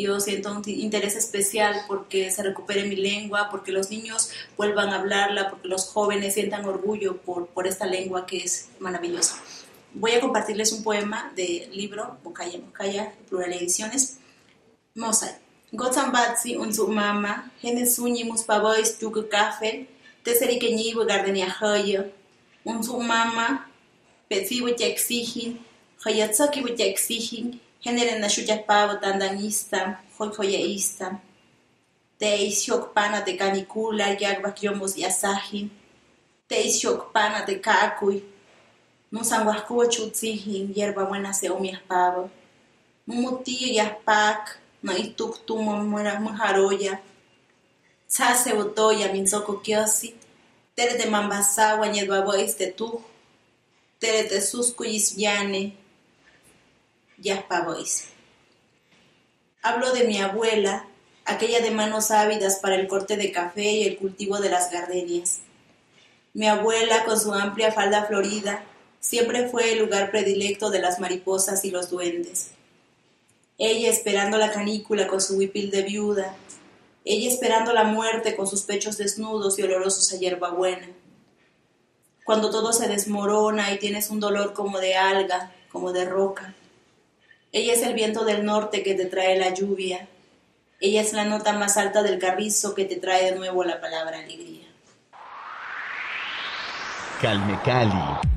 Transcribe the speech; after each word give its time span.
yo 0.00 0.20
siento 0.20 0.52
un 0.52 0.62
interés 0.66 1.16
especial 1.16 1.82
porque 1.88 2.30
se 2.30 2.42
recupere 2.42 2.84
mi 2.84 2.96
lengua, 2.96 3.48
porque 3.50 3.72
los 3.72 3.90
niños 3.90 4.30
vuelvan 4.56 4.90
a 4.90 5.00
hablarla, 5.00 5.50
porque 5.50 5.68
los 5.68 5.86
jóvenes 5.86 6.34
sientan 6.34 6.64
orgullo 6.64 7.16
por, 7.18 7.48
por 7.48 7.66
esta 7.66 7.86
lengua 7.86 8.24
que 8.26 8.38
es 8.38 8.68
maravillosa. 8.78 9.36
Voy 9.94 10.12
a 10.12 10.20
compartirles 10.20 10.72
un 10.72 10.82
poema 10.82 11.32
del 11.36 11.76
libro 11.76 12.16
Bocaya 12.22 12.58
Bocaya, 12.58 13.12
Plural 13.28 13.52
Ediciones. 13.52 14.18
Mosai. 14.94 15.34
Gotzan 15.72 16.12
batsi 16.12 16.56
un 16.56 16.72
su 16.74 16.86
mama, 16.86 17.50
genes 17.62 17.94
suñi 17.96 18.24
mus 18.24 18.42
pavois 18.42 18.98
yuga 19.00 19.22
café, 19.28 19.88
teseri 20.22 20.58
que 20.58 20.74
ñibo 20.74 21.06
gardenia 21.06 21.50
joyo, 21.50 22.04
un 22.64 22.84
su 22.84 23.00
mama, 23.00 23.70
petsibo 24.28 24.68
ya 24.68 24.86
exigen, 24.86 25.60
joyatsoki 26.04 26.62
ya 26.76 26.84
exigen, 26.84 27.58
Genere 27.82 28.18
na 28.18 28.28
shuyapavo 28.28 28.94
tandanista, 29.00 29.98
joyjoyeísta. 30.16 31.18
Te 32.18 32.48
pana 32.94 33.22
de 33.22 33.36
canicula, 33.36 34.16
yagbak 34.20 34.62
yomos 34.62 34.96
yasaji. 34.96 35.68
Te 36.48 36.70
pana 37.12 37.44
de 37.44 37.56
cacuy. 37.60 38.22
Musanguascuo 39.10 39.86
chutzihin, 39.90 40.72
hierba 40.72 41.04
buena 41.04 41.32
se 41.34 41.50
omiaspavo. 41.50 42.30
Mumutío 43.06 43.68
yaspak, 43.74 44.60
no 44.82 44.96
ituktumo 44.96 45.76
muera 45.84 46.20
mujaroya. 46.20 47.00
Tsase 48.08 48.54
botoya 48.54 49.12
minzoko 49.12 49.54
kiosi. 49.54 50.14
Tere 50.76 50.96
de 50.98 51.10
mambasawa 51.10 51.88
ñedbabois 51.88 52.56
de 52.58 52.66
tu. 52.70 53.02
Tere 53.98 54.28
de 54.28 54.40
suscuyis 54.40 55.18
yane. 55.18 55.81
Yaspa 57.22 57.60
Boys. 57.60 58.08
Hablo 59.62 59.92
de 59.92 60.04
mi 60.04 60.18
abuela, 60.20 60.86
aquella 61.24 61.60
de 61.60 61.70
manos 61.70 62.10
ávidas 62.10 62.56
para 62.56 62.74
el 62.74 62.88
corte 62.88 63.16
de 63.16 63.30
café 63.30 63.62
y 63.62 63.86
el 63.86 63.96
cultivo 63.96 64.38
de 64.38 64.50
las 64.50 64.72
gardenias. 64.72 65.38
Mi 66.34 66.48
abuela, 66.48 67.04
con 67.04 67.20
su 67.20 67.32
amplia 67.32 67.70
falda 67.70 68.06
florida, 68.06 68.64
siempre 68.98 69.48
fue 69.48 69.72
el 69.72 69.78
lugar 69.78 70.10
predilecto 70.10 70.70
de 70.70 70.80
las 70.80 70.98
mariposas 70.98 71.64
y 71.64 71.70
los 71.70 71.90
duendes. 71.90 72.50
Ella 73.56 73.90
esperando 73.90 74.36
la 74.36 74.50
canícula 74.50 75.06
con 75.06 75.20
su 75.20 75.36
huipil 75.36 75.70
de 75.70 75.82
viuda, 75.82 76.34
ella 77.04 77.28
esperando 77.28 77.72
la 77.72 77.84
muerte 77.84 78.34
con 78.34 78.48
sus 78.48 78.62
pechos 78.62 78.98
desnudos 78.98 79.58
y 79.60 79.62
olorosos 79.62 80.12
a 80.12 80.16
hierbabuena. 80.16 80.88
Cuando 82.24 82.50
todo 82.50 82.72
se 82.72 82.88
desmorona 82.88 83.72
y 83.72 83.78
tienes 83.78 84.10
un 84.10 84.18
dolor 84.18 84.54
como 84.54 84.80
de 84.80 84.96
alga, 84.96 85.52
como 85.70 85.92
de 85.92 86.04
roca, 86.04 86.54
ella 87.52 87.74
es 87.74 87.82
el 87.82 87.92
viento 87.92 88.24
del 88.24 88.46
norte 88.46 88.82
que 88.82 88.94
te 88.94 89.04
trae 89.04 89.38
la 89.38 89.52
lluvia. 89.52 90.08
Ella 90.80 91.02
es 91.02 91.12
la 91.12 91.26
nota 91.26 91.52
más 91.52 91.76
alta 91.76 92.02
del 92.02 92.18
carrizo 92.18 92.74
que 92.74 92.86
te 92.86 92.96
trae 92.96 93.30
de 93.30 93.36
nuevo 93.36 93.62
la 93.62 93.78
palabra 93.78 94.18
alegría. 94.18 94.66
Calme 97.20 97.58
Cali. 97.62 98.31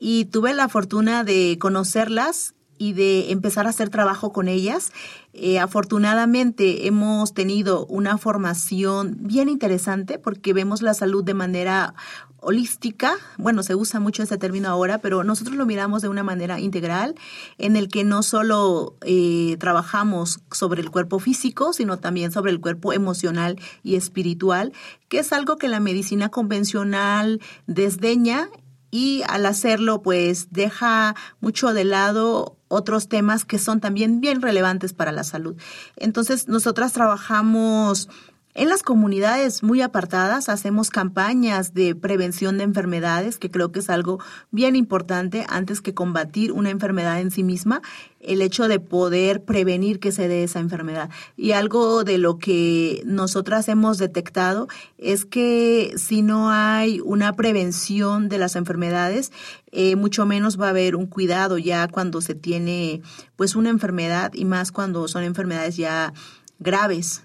y 0.00 0.24
tuve 0.24 0.52
la 0.52 0.68
fortuna 0.68 1.22
de 1.22 1.58
conocerlas 1.60 2.54
y 2.82 2.94
de 2.94 3.30
empezar 3.30 3.68
a 3.68 3.70
hacer 3.70 3.90
trabajo 3.90 4.32
con 4.32 4.48
ellas. 4.48 4.90
Eh, 5.34 5.60
afortunadamente 5.60 6.88
hemos 6.88 7.32
tenido 7.32 7.86
una 7.86 8.18
formación 8.18 9.18
bien 9.20 9.48
interesante 9.48 10.18
porque 10.18 10.52
vemos 10.52 10.82
la 10.82 10.92
salud 10.92 11.22
de 11.22 11.32
manera 11.32 11.94
holística, 12.38 13.14
bueno, 13.38 13.62
se 13.62 13.76
usa 13.76 14.00
mucho 14.00 14.24
ese 14.24 14.36
término 14.36 14.68
ahora, 14.68 14.98
pero 14.98 15.22
nosotros 15.22 15.54
lo 15.54 15.64
miramos 15.64 16.02
de 16.02 16.08
una 16.08 16.24
manera 16.24 16.58
integral, 16.58 17.14
en 17.56 17.76
el 17.76 17.86
que 17.86 18.02
no 18.02 18.24
solo 18.24 18.96
eh, 19.02 19.56
trabajamos 19.60 20.40
sobre 20.50 20.82
el 20.82 20.90
cuerpo 20.90 21.20
físico, 21.20 21.72
sino 21.72 21.98
también 21.98 22.32
sobre 22.32 22.50
el 22.50 22.60
cuerpo 22.60 22.92
emocional 22.92 23.60
y 23.84 23.94
espiritual, 23.94 24.72
que 25.08 25.20
es 25.20 25.32
algo 25.32 25.56
que 25.56 25.68
la 25.68 25.78
medicina 25.78 26.30
convencional 26.30 27.40
desdeña 27.68 28.48
y 28.92 29.22
al 29.26 29.46
hacerlo 29.46 30.02
pues 30.02 30.48
deja 30.50 31.16
mucho 31.40 31.72
de 31.72 31.84
lado 31.84 32.58
otros 32.72 33.08
temas 33.08 33.44
que 33.44 33.58
son 33.58 33.80
también 33.80 34.20
bien 34.20 34.40
relevantes 34.40 34.94
para 34.94 35.12
la 35.12 35.24
salud. 35.24 35.56
Entonces, 35.96 36.48
nosotras 36.48 36.92
trabajamos 36.92 38.08
en 38.54 38.68
las 38.68 38.82
comunidades 38.82 39.62
muy 39.62 39.80
apartadas 39.80 40.50
hacemos 40.50 40.90
campañas 40.90 41.72
de 41.72 41.94
prevención 41.94 42.58
de 42.58 42.64
enfermedades, 42.64 43.38
que 43.38 43.50
creo 43.50 43.72
que 43.72 43.78
es 43.78 43.88
algo 43.88 44.18
bien 44.50 44.76
importante 44.76 45.46
antes 45.48 45.80
que 45.80 45.94
combatir 45.94 46.52
una 46.52 46.68
enfermedad 46.68 47.18
en 47.20 47.30
sí 47.30 47.44
misma, 47.44 47.80
el 48.20 48.42
hecho 48.42 48.68
de 48.68 48.78
poder 48.78 49.42
prevenir 49.42 50.00
que 50.00 50.12
se 50.12 50.28
dé 50.28 50.44
esa 50.44 50.60
enfermedad. 50.60 51.08
Y 51.34 51.52
algo 51.52 52.04
de 52.04 52.18
lo 52.18 52.36
que 52.36 53.02
nosotras 53.06 53.68
hemos 53.68 53.96
detectado 53.96 54.68
es 54.98 55.24
que 55.24 55.94
si 55.96 56.20
no 56.20 56.50
hay 56.50 57.00
una 57.00 57.32
prevención 57.32 58.28
de 58.28 58.36
las 58.36 58.54
enfermedades, 58.54 59.32
eh, 59.70 59.96
mucho 59.96 60.26
menos 60.26 60.60
va 60.60 60.66
a 60.66 60.70
haber 60.70 60.94
un 60.94 61.06
cuidado 61.06 61.56
ya 61.56 61.88
cuando 61.88 62.20
se 62.20 62.34
tiene 62.34 63.00
pues 63.36 63.56
una 63.56 63.70
enfermedad 63.70 64.32
y 64.34 64.44
más 64.44 64.72
cuando 64.72 65.08
son 65.08 65.24
enfermedades 65.24 65.78
ya 65.78 66.12
graves 66.58 67.22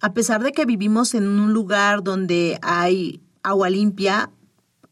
a 0.00 0.12
pesar 0.12 0.42
de 0.42 0.52
que 0.52 0.64
vivimos 0.64 1.14
en 1.14 1.26
un 1.26 1.52
lugar 1.52 2.02
donde 2.02 2.58
hay 2.62 3.20
agua 3.42 3.70
limpia, 3.70 4.30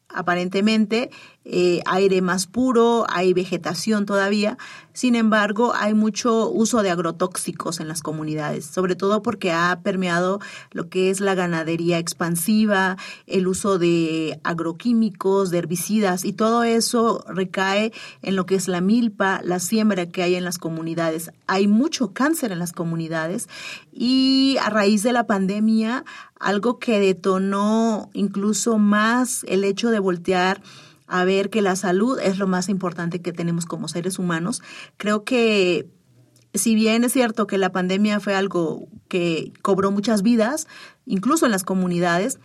aparentemente, 0.09 1.11
eh, 1.49 1.81
aire 1.87 2.23
más 2.23 2.49
puro, 2.49 3.07
hay 3.09 3.33
vegetación 3.33 4.05
todavía. 4.05 4.59
Sin 4.93 5.15
embargo, 5.15 5.75
hay 5.77 5.95
mucho 5.95 6.51
uso 6.51 6.83
de 6.83 6.91
agrotóxicos 6.91 7.79
en 7.79 7.87
las 7.87 8.03
comunidades, 8.03 8.65
sobre 8.65 8.97
todo 8.97 9.23
porque 9.23 9.53
ha 9.53 9.79
permeado 9.83 10.41
lo 10.73 10.89
que 10.89 11.09
es 11.11 11.21
la 11.21 11.37
ganadería 11.37 11.99
expansiva, 11.99 12.97
el 13.29 13.47
uso 13.47 13.79
de 13.79 14.41
agroquímicos, 14.43 15.51
de 15.51 15.59
herbicidas, 15.59 16.25
y 16.25 16.33
todo 16.33 16.65
eso 16.65 17.25
recae 17.29 17.93
en 18.23 18.35
lo 18.35 18.45
que 18.45 18.57
es 18.57 18.67
la 18.67 18.81
milpa, 18.81 19.41
la 19.45 19.61
siembra 19.61 20.07
que 20.07 20.25
hay 20.25 20.35
en 20.35 20.45
las 20.45 20.59
comunidades. 20.59 21.31
Hay 21.47 21.69
mucho 21.69 22.13
cáncer 22.13 22.51
en 22.51 22.59
las 22.59 22.73
comunidades 22.73 23.49
y 23.93 24.57
a 24.63 24.71
raíz 24.71 25.05
de 25.05 25.13
la 25.13 25.29
pandemia, 25.29 26.05
algo 26.41 26.81
que 26.81 26.99
detonó 26.99 28.11
incluso 28.15 28.79
más 28.79 29.45
el 29.45 29.63
hecho 29.63 29.91
de 29.91 30.01
voltear 30.01 30.61
a 31.07 31.25
ver 31.25 31.51
que 31.51 31.63
la 31.63 31.77
salud 31.77 32.19
es 32.21 32.39
lo 32.39 32.47
más 32.47 32.69
importante 32.69 33.23
que 33.23 33.33
tenemos 33.33 33.67
como 33.67 33.89
seres 33.89 34.19
humanos. 34.19 34.63
Creo 34.97 35.25
que 35.25 35.89
si 36.55 36.75
bien 36.75 37.05
es 37.05 37.13
cierto 37.13 37.47
que 37.47 37.59
la 37.59 37.73
pandemia 37.73 38.21
fue 38.21 38.35
algo 38.35 38.89
que 39.09 39.53
cobró 39.63 39.91
muchas 39.91 40.23
vidas, 40.23 40.67
incluso 41.05 41.47
en 41.47 41.53
las 41.53 41.65
comunidades, 41.65 42.39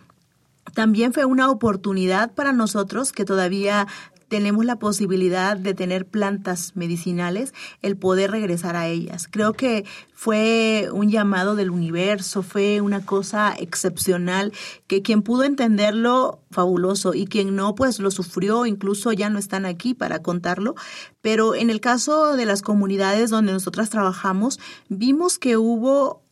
también 0.74 1.12
fue 1.12 1.24
una 1.24 1.50
oportunidad 1.50 2.32
para 2.34 2.52
nosotros 2.52 3.12
que 3.12 3.24
todavía 3.24 3.88
tenemos 4.32 4.64
la 4.64 4.76
posibilidad 4.76 5.58
de 5.58 5.74
tener 5.74 6.06
plantas 6.06 6.74
medicinales, 6.74 7.52
el 7.82 7.98
poder 7.98 8.30
regresar 8.30 8.76
a 8.76 8.88
ellas. 8.88 9.28
Creo 9.30 9.52
que 9.52 9.84
fue 10.14 10.88
un 10.90 11.10
llamado 11.10 11.54
del 11.54 11.68
universo, 11.68 12.42
fue 12.42 12.80
una 12.80 13.04
cosa 13.04 13.54
excepcional, 13.58 14.54
que 14.86 15.02
quien 15.02 15.20
pudo 15.20 15.44
entenderlo, 15.44 16.40
fabuloso, 16.50 17.12
y 17.12 17.26
quien 17.26 17.54
no, 17.56 17.74
pues 17.74 17.98
lo 17.98 18.10
sufrió, 18.10 18.64
incluso 18.64 19.12
ya 19.12 19.28
no 19.28 19.38
están 19.38 19.66
aquí 19.66 19.92
para 19.92 20.22
contarlo. 20.22 20.76
Pero 21.20 21.54
en 21.54 21.68
el 21.68 21.82
caso 21.82 22.34
de 22.34 22.46
las 22.46 22.62
comunidades 22.62 23.28
donde 23.28 23.52
nosotras 23.52 23.90
trabajamos, 23.90 24.58
vimos 24.88 25.38
que 25.38 25.58
hubo 25.58 26.22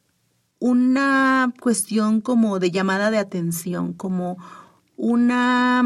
una 0.58 1.52
cuestión 1.61 2.23
como 2.23 2.61
de 2.61 2.70
llamada 2.70 3.11
de 3.11 3.19
atención, 3.19 3.93
como 3.93 4.38
una 4.97 5.85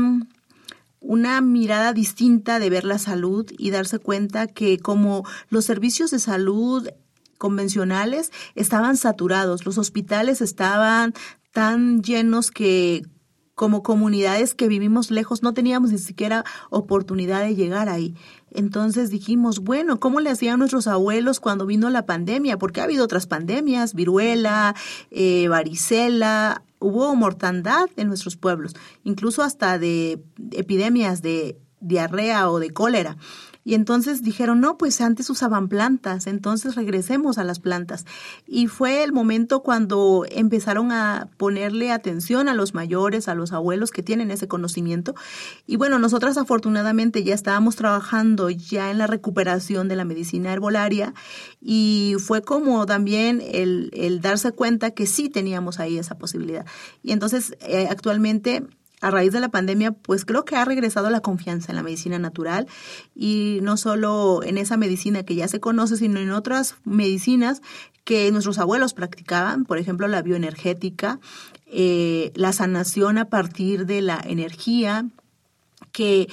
una 1.05 1.41
mirada 1.41 1.93
distinta 1.93 2.59
de 2.59 2.71
ver 2.71 2.85
la 2.85 2.99
salud 2.99 3.47
y 3.59 3.71
darse 3.71 3.99
cuenta 3.99 4.47
que 4.47 4.79
como 4.79 5.25
los 5.51 5.65
servicios 5.65 6.11
de 6.11 6.19
salud 6.19 6.89
convencionales 7.39 8.33
estaban 8.55 8.97
saturados, 8.97 9.67
los 9.67 9.77
hospitales 9.77 10.41
estaban 10.41 11.13
tan 11.53 12.03
llenos 12.03 12.51
que 12.51 13.05
como 13.55 13.83
comunidades 13.83 14.55
que 14.55 14.67
vivimos 14.67 15.11
lejos 15.11 15.43
no 15.43 15.55
teníamos 15.55 15.93
ni 15.93 15.99
siquiera 15.99 16.45
oportunidad 16.71 17.43
de 17.43 17.55
llegar 17.55 17.89
ahí. 17.89 18.15
Entonces 18.51 19.11
dijimos, 19.11 19.61
bueno, 19.61 20.01
¿cómo 20.01 20.21
le 20.21 20.31
hacían 20.31 20.59
nuestros 20.59 20.87
abuelos 20.87 21.39
cuando 21.39 21.67
vino 21.67 21.91
la 21.91 22.07
pandemia? 22.07 22.59
Porque 22.59 22.81
ha 22.81 22.85
habido 22.85 23.05
otras 23.05 23.27
pandemias, 23.27 23.95
viruela, 23.95 24.75
eh, 25.11 25.47
varicela, 25.49 26.63
hubo 26.85 27.17
mortandad 27.17 27.89
en 27.97 28.09
nuestros 28.09 28.37
pueblos, 28.37 28.75
incluso 29.05 29.43
hasta 29.43 29.79
de 29.79 30.23
epidemias 30.53 31.23
de 31.23 31.59
diarrea 31.81 32.51
o 32.51 32.59
de 32.59 32.71
cólera. 32.71 33.17
Y 33.65 33.75
entonces 33.75 34.23
dijeron, 34.23 34.61
no, 34.61 34.77
pues 34.77 35.01
antes 35.01 35.31
usaban 35.31 35.69
plantas, 35.69 36.27
entonces 36.27 36.75
regresemos 36.75 37.39
a 37.39 37.45
las 37.45 37.61
plantas. 37.61 38.05
Y 38.47 38.67
fue 38.67 39.03
el 39.03 39.13
momento 39.13 39.63
cuando 39.63 40.27
empezaron 40.31 40.93
a 40.93 41.29
ponerle 41.39 41.91
atención 41.91 42.49
a 42.49 42.55
los 42.55 42.75
mayores, 42.75 43.27
a 43.29 43.35
los 43.35 43.53
abuelos 43.53 43.91
que 43.91 44.03
tienen 44.03 44.31
ese 44.31 44.49
conocimiento. 44.49 45.15
Y 45.67 45.77
bueno, 45.77 45.99
nosotras 45.99 46.37
afortunadamente 46.37 47.25
ya 47.25 47.35
estábamos 47.35 47.77
trabajando 47.77 48.51
ya 48.51 48.91
en 48.91 48.99
la 48.99 49.07
recuperación 49.07 49.89
de 49.89 49.97
la 49.97 50.05
medicina 50.05 50.53
herbolaria 50.53 51.15
y 51.61 52.17
fue 52.19 52.43
como 52.43 52.85
también 52.85 53.43
el, 53.43 53.91
el 53.95 54.21
darse 54.21 54.53
cuenta 54.53 54.91
que 54.91 55.07
sí 55.07 55.31
teníamos 55.31 55.81
ahí 55.81 55.99
esa 55.99 56.19
posibilidad. 56.19 56.67
Y 57.03 57.13
entonces 57.13 57.57
eh, 57.61 57.89
actualmente 57.89 58.67
a 59.01 59.11
raíz 59.11 59.33
de 59.33 59.41
la 59.41 59.51
pandemia, 59.51 59.93
pues 59.93 60.25
creo 60.25 60.45
que 60.45 60.57
ha 60.57 60.65
regresado 60.65 61.11
la 61.11 61.21
confianza 61.21 61.73
en 61.73 61.77
la 61.77 61.83
medicina 61.83 62.19
natural 62.19 62.67
y 63.15 63.59
no 63.63 63.77
solo 63.77 64.43
en 64.43 64.59
esa 64.59 64.77
medicina 64.77 65.25
que 65.25 65.35
ya 65.35 65.49
se 65.49 65.61
conoce, 65.61 65.97
sino 65.97 66.21
en 66.21 66.31
otras 66.31 66.77
medicinas 66.85 67.61
que 68.05 68.31
nuestros 68.33 68.59
abuelos 68.59 68.95
practicaban, 68.95 69.65
por 69.65 69.79
ejemplo, 69.79 70.09
la 70.09 70.23
bioenergética, 70.23 71.21
eh, 71.67 72.33
la 72.35 72.53
sanación 72.53 73.19
a 73.19 73.29
partir 73.29 73.87
de 73.87 74.03
la 74.03 74.23
energía, 74.25 75.07
que 75.93 76.29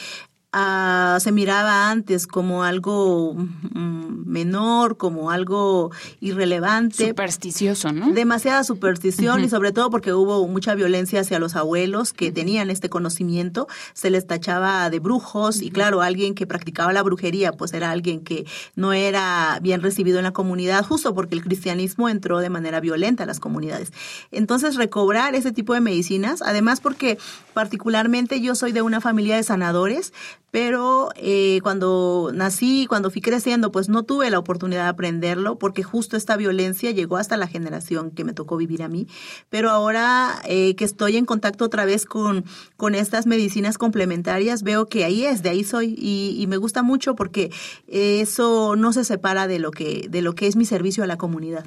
Ah, 0.53 1.17
se 1.22 1.31
miraba 1.31 1.89
antes 1.89 2.27
como 2.27 2.65
algo 2.65 3.36
mm, 3.36 4.25
menor, 4.25 4.98
como 4.98 5.31
algo 5.31 5.91
irrelevante. 6.20 7.08
Supersticioso, 7.08 7.93
¿no? 7.93 8.12
Demasiada 8.12 8.65
superstición 8.65 9.46
y 9.46 9.50
sobre 9.50 9.72
todo 9.72 9.89
porque 9.89 10.13
hubo 10.13 10.46
mucha 10.50 10.75
violencia 10.75 11.22
hacia 11.22 11.39
los 11.39 11.55
abuelos 11.55 12.12
que 12.12 12.34
tenían 12.34 12.70
este 12.70 12.89
conocimiento. 12.89 13.70
Se 13.93 14.10
les 14.10 14.27
tachaba 14.27 14.89
de 14.89 15.00
brujos 15.00 15.62
y 15.62 15.72
claro, 15.72 16.01
alguien 16.01 16.36
que 16.36 16.46
practicaba 16.46 16.91
la 16.91 17.03
brujería 17.03 17.53
pues 17.53 17.72
era 17.74 17.91
alguien 17.91 18.22
que 18.22 18.46
no 18.75 18.91
era 18.91 19.58
bien 19.62 19.81
recibido 19.81 20.17
en 20.17 20.25
la 20.25 20.34
comunidad 20.34 20.86
justo 20.86 21.13
porque 21.13 21.36
el 21.36 21.43
cristianismo 21.43 22.10
entró 22.10 22.39
de 22.39 22.50
manera 22.50 22.81
violenta 22.81 23.24
a 23.24 23.25
las 23.25 23.39
comunidades. 23.39 23.93
Entonces 24.31 24.75
recobrar 24.75 25.34
ese 25.34 25.53
tipo 25.53 25.74
de 25.74 25.79
medicinas, 25.79 26.41
además 26.41 26.81
porque 26.81 27.17
particularmente 27.53 28.41
yo 28.41 28.53
soy 28.55 28.74
de 28.74 28.81
una 28.81 29.00
familia 29.00 29.38
de 29.38 29.43
sanadores, 29.43 30.12
pero 30.51 31.10
eh, 31.15 31.60
cuando 31.63 32.31
nací, 32.34 32.86
cuando 32.88 33.10
fui 33.10 33.22
creciendo, 33.22 33.72
pues 33.72 33.89
no 33.89 34.03
tuve 34.03 34.29
la 34.29 34.38
oportunidad 34.38 34.84
de 34.84 34.89
aprenderlo 34.89 35.58
porque 35.58 35.81
justo 35.81 36.17
esta 36.17 36.38
violencia 36.38 36.91
llegó 36.91 37.17
hasta 37.17 37.38
la 37.38 37.48
generación 37.48 38.12
que 38.12 38.25
me 38.25 38.34
tocó 38.34 38.58
vivir 38.58 38.84
a 38.84 38.89
mí. 38.89 39.08
Pero 39.50 39.70
ahora 39.70 40.41
eh, 40.46 40.75
que 40.75 40.86
estoy 40.86 41.17
en 41.17 41.25
contacto 41.25 41.65
otra 41.65 41.86
vez 41.86 42.05
con, 42.05 42.46
con 42.75 42.96
estas 42.96 43.25
medicinas 43.25 43.77
complementarias, 43.77 44.63
veo 44.63 44.88
que 44.88 45.05
ahí 45.05 45.25
es, 45.25 45.41
de 45.41 45.50
ahí 45.50 45.63
soy 45.63 45.96
y, 45.98 46.36
y 46.38 46.48
me 46.48 46.58
gusta 46.58 46.84
mucho 46.84 47.15
porque 47.15 47.51
eso 47.88 48.75
no 48.75 48.93
se 48.93 49.05
separa 49.05 49.48
de 49.48 49.60
lo 49.60 49.72
que, 49.72 50.08
de 50.10 50.22
lo 50.22 50.36
que 50.36 50.48
es 50.48 50.55
mi 50.55 50.65
servicio 50.65 51.03
a 51.03 51.08
la 51.08 51.17
comunidad. 51.17 51.65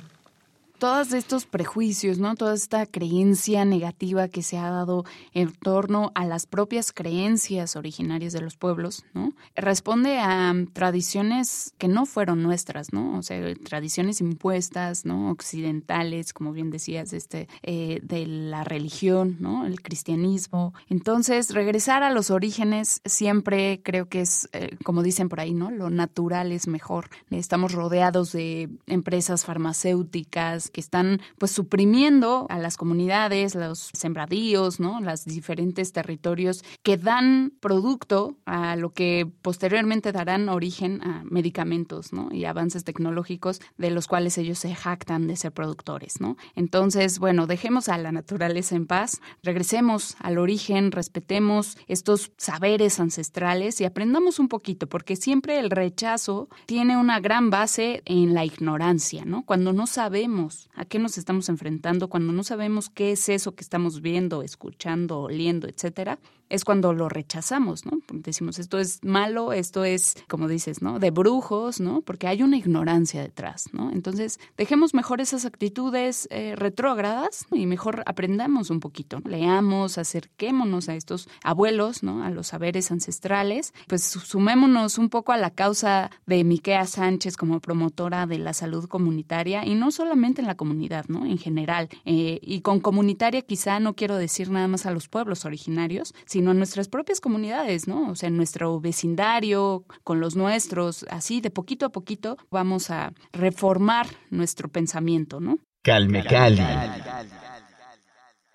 Todos 0.79 1.13
estos 1.13 1.47
prejuicios, 1.47 2.19
¿no? 2.19 2.35
Toda 2.35 2.55
esta 2.55 2.87
creencia 2.87 3.65
negativa 3.65 4.29
que 4.29 4.43
se 4.43 4.59
ha 4.59 4.71
dado 4.71 5.05
en 5.33 5.53
torno 5.53 6.13
a 6.15 6.25
las 6.27 6.47
propias 6.47 6.93
creencias 6.93 7.77
originarias 7.77 8.33
de 8.33 8.41
los 8.41 8.57
pueblos, 8.57 9.05
¿no? 9.15 9.33
Responde 9.55 10.19
a 10.19 10.53
tradiciones 10.73 11.75
que 11.79 11.89
no 11.89 12.07
fueron 12.07 12.43
nuestras, 12.43 12.93
¿no? 12.93 13.19
O 13.19 13.23
sea, 13.23 13.55
tradiciones 13.65 14.21
impuestas, 14.21 15.05
¿no? 15.05 15.31
Occidentales, 15.31 16.33
como 16.33 16.53
bien 16.53 16.71
decías, 16.71 17.13
este, 17.13 17.49
eh, 17.63 18.01
de 18.03 18.27
la 18.27 18.65
religión, 18.65 19.37
¿no? 19.41 19.67
El 19.67 19.81
cristianismo. 19.81 20.75
Entonces, 20.89 21.51
regresar 21.51 22.03
a 22.03 22.11
los 22.11 22.31
orígenes 22.31 23.01
siempre 23.05 23.81
creo 23.83 24.09
que 24.09 24.23
es, 24.23 24.49
eh, 24.53 24.77
como 24.85 25.03
dicen 25.03 25.29
por 25.29 25.41
ahí, 25.41 25.55
¿no? 25.55 25.71
Lo 25.71 25.91
natural 25.91 26.53
es 26.53 26.67
mejor. 26.67 27.09
Estamos 27.31 27.73
rodeados 27.73 28.33
de 28.33 28.69
empresas 28.87 29.45
farmacéuticas 29.45 30.64
que 30.71 30.81
están 30.81 31.21
pues 31.39 31.53
suprimiendo 31.53 32.47
a 32.49 32.59
las 32.59 32.77
comunidades, 32.77 33.55
los 33.55 33.91
sembradíos, 33.93 34.81
¿no? 34.81 35.01
Los 35.01 35.25
diferentes 35.25 35.93
territorios 35.93 36.65
que 36.83 36.97
dan 36.97 37.53
producto 37.61 38.37
a 38.47 38.77
lo 38.77 38.91
que 38.91 39.31
posteriormente 39.43 40.13
darán 40.13 40.49
origen 40.49 41.03
a 41.03 41.23
medicamentos, 41.25 42.13
¿no? 42.13 42.29
Y 42.33 42.45
avances 42.45 42.85
tecnológicos 42.85 43.61
de 43.79 43.91
los 43.91 44.07
cuales 44.07 44.39
ellos 44.39 44.59
se 44.59 44.75
jactan 44.75 45.27
de 45.27 45.37
ser 45.37 45.53
productores, 45.53 46.21
¿no? 46.21 46.37
Entonces, 46.55 47.19
bueno, 47.19 47.47
dejemos 47.47 47.89
a 47.89 47.99
la 47.99 48.13
naturaleza 48.13 48.77
en 48.77 48.87
paz, 48.87 49.21
regresemos 49.43 50.17
al 50.21 50.39
origen, 50.39 50.93
respetemos 50.93 51.77
estos 51.87 52.33
saberes 52.37 53.01
ancestrales 53.01 53.81
y 53.81 53.85
aprendamos 53.85 54.39
un 54.39 54.49
poquito, 54.49 54.89
porque 54.89 55.17
siempre 55.17 55.59
el 55.59 55.71
rechazo 55.71 56.49
tiene 56.67 56.97
una 56.97 57.21
gran 57.21 57.51
base 57.51 58.03
en 58.05 58.35
la 58.35 58.45
ignorancia, 58.45 59.25
¿no? 59.25 59.45
Cuando 59.45 59.73
no 59.73 59.87
sabemos 59.87 60.54
a 60.75 60.85
qué 60.85 60.99
nos 60.99 61.19
estamos 61.19 61.49
enfrentando, 61.49 62.09
cuando 62.09 62.33
no 62.33 62.45
sabemos 62.45 62.91
qué 62.91 63.13
es 63.13 63.29
eso 63.29 63.55
que 63.55 63.63
estamos 63.63 64.01
viendo, 64.01 64.43
escuchando, 64.43 65.21
oliendo, 65.21 65.69
etcétera, 65.69 66.19
es 66.49 66.65
cuando 66.65 66.93
lo 66.93 67.09
rechazamos, 67.09 67.87
¿no? 67.87 67.99
Decimos, 68.13 68.59
esto 68.59 68.79
es 68.79 69.03
malo, 69.03 69.53
esto 69.53 69.85
es, 69.85 70.17
como 70.29 70.49
dices, 70.49 70.83
¿no? 70.83 70.99
De 70.99 71.11
brujos, 71.11 71.81
¿no? 71.81 72.01
Porque 72.03 72.27
hay 72.27 72.43
una 72.43 72.57
ignorancia 72.57 73.23
detrás, 73.23 73.67
¿no? 73.73 73.91
Entonces, 73.91 74.39
dejemos 74.57 74.95
mejor 74.95 75.21
esas 75.21 75.45
actitudes 75.45 76.29
eh, 76.31 76.55
retrógradas 76.57 77.47
y 77.53 77.67
mejor 77.67 78.03
aprendamos 78.07 78.71
un 78.71 78.81
poquito. 78.81 79.21
Leamos, 79.25 79.99
acerquémonos 79.99 80.89
a 80.89 80.95
estos 80.95 81.29
abuelos, 81.43 82.03
¿no? 82.03 82.25
A 82.25 82.31
los 82.31 82.49
saberes 82.49 82.91
ancestrales. 82.91 83.73
Pues 83.89 84.05
sumémonos 84.05 84.99
un 84.99 85.09
poco 85.09 85.33
a 85.33 85.37
la 85.37 85.51
causa 85.51 86.11
de 86.27 86.45
Miquea 86.45 86.87
Sánchez 86.87 87.37
como 87.37 87.61
promotora 87.61 88.27
de 88.27 88.39
la 88.39 88.53
salud 88.53 88.87
comunitaria 88.87 89.65
y 89.65 89.75
no 89.75 89.91
solamente 89.91 90.41
en 90.41 90.47
la 90.47 90.57
comunidad, 90.57 91.07
¿no? 91.09 91.27
En 91.27 91.39
general. 91.39 91.89
Eh, 92.05 92.39
y 92.43 92.61
con 92.61 92.81
comunitaria 92.81 93.43
quizá 93.43 93.81
no 93.81 93.95
quiero 93.95 94.17
decir 94.17 94.51
nada 94.51 94.69
más 94.69 94.87
a 94.87 94.91
los 94.91 95.09
pueblos 95.09 95.45
originarios, 95.45 96.15
sino 96.35 96.51
en 96.51 96.59
nuestras 96.59 96.89
propias 96.89 97.21
comunidades, 97.21 97.87
¿no? 97.87 98.11
O 98.11 98.17
sea, 98.17 98.27
en 98.27 98.37
nuestro 98.37 98.81
vecindario, 98.81 99.85
con 100.03 100.19
los 100.19 100.35
nuestros, 100.35 101.07
así 101.09 101.41
de 101.41 101.51
poquito 101.51 101.87
a 101.87 101.91
poquito 101.91 102.37
vamos 102.51 102.91
a 102.91 103.13
reformar 103.33 104.09
nuestro 104.31 104.69
pensamiento, 104.69 105.39
¿no? 105.39 105.61
Calme 105.85 106.25
Cali. 106.25 106.61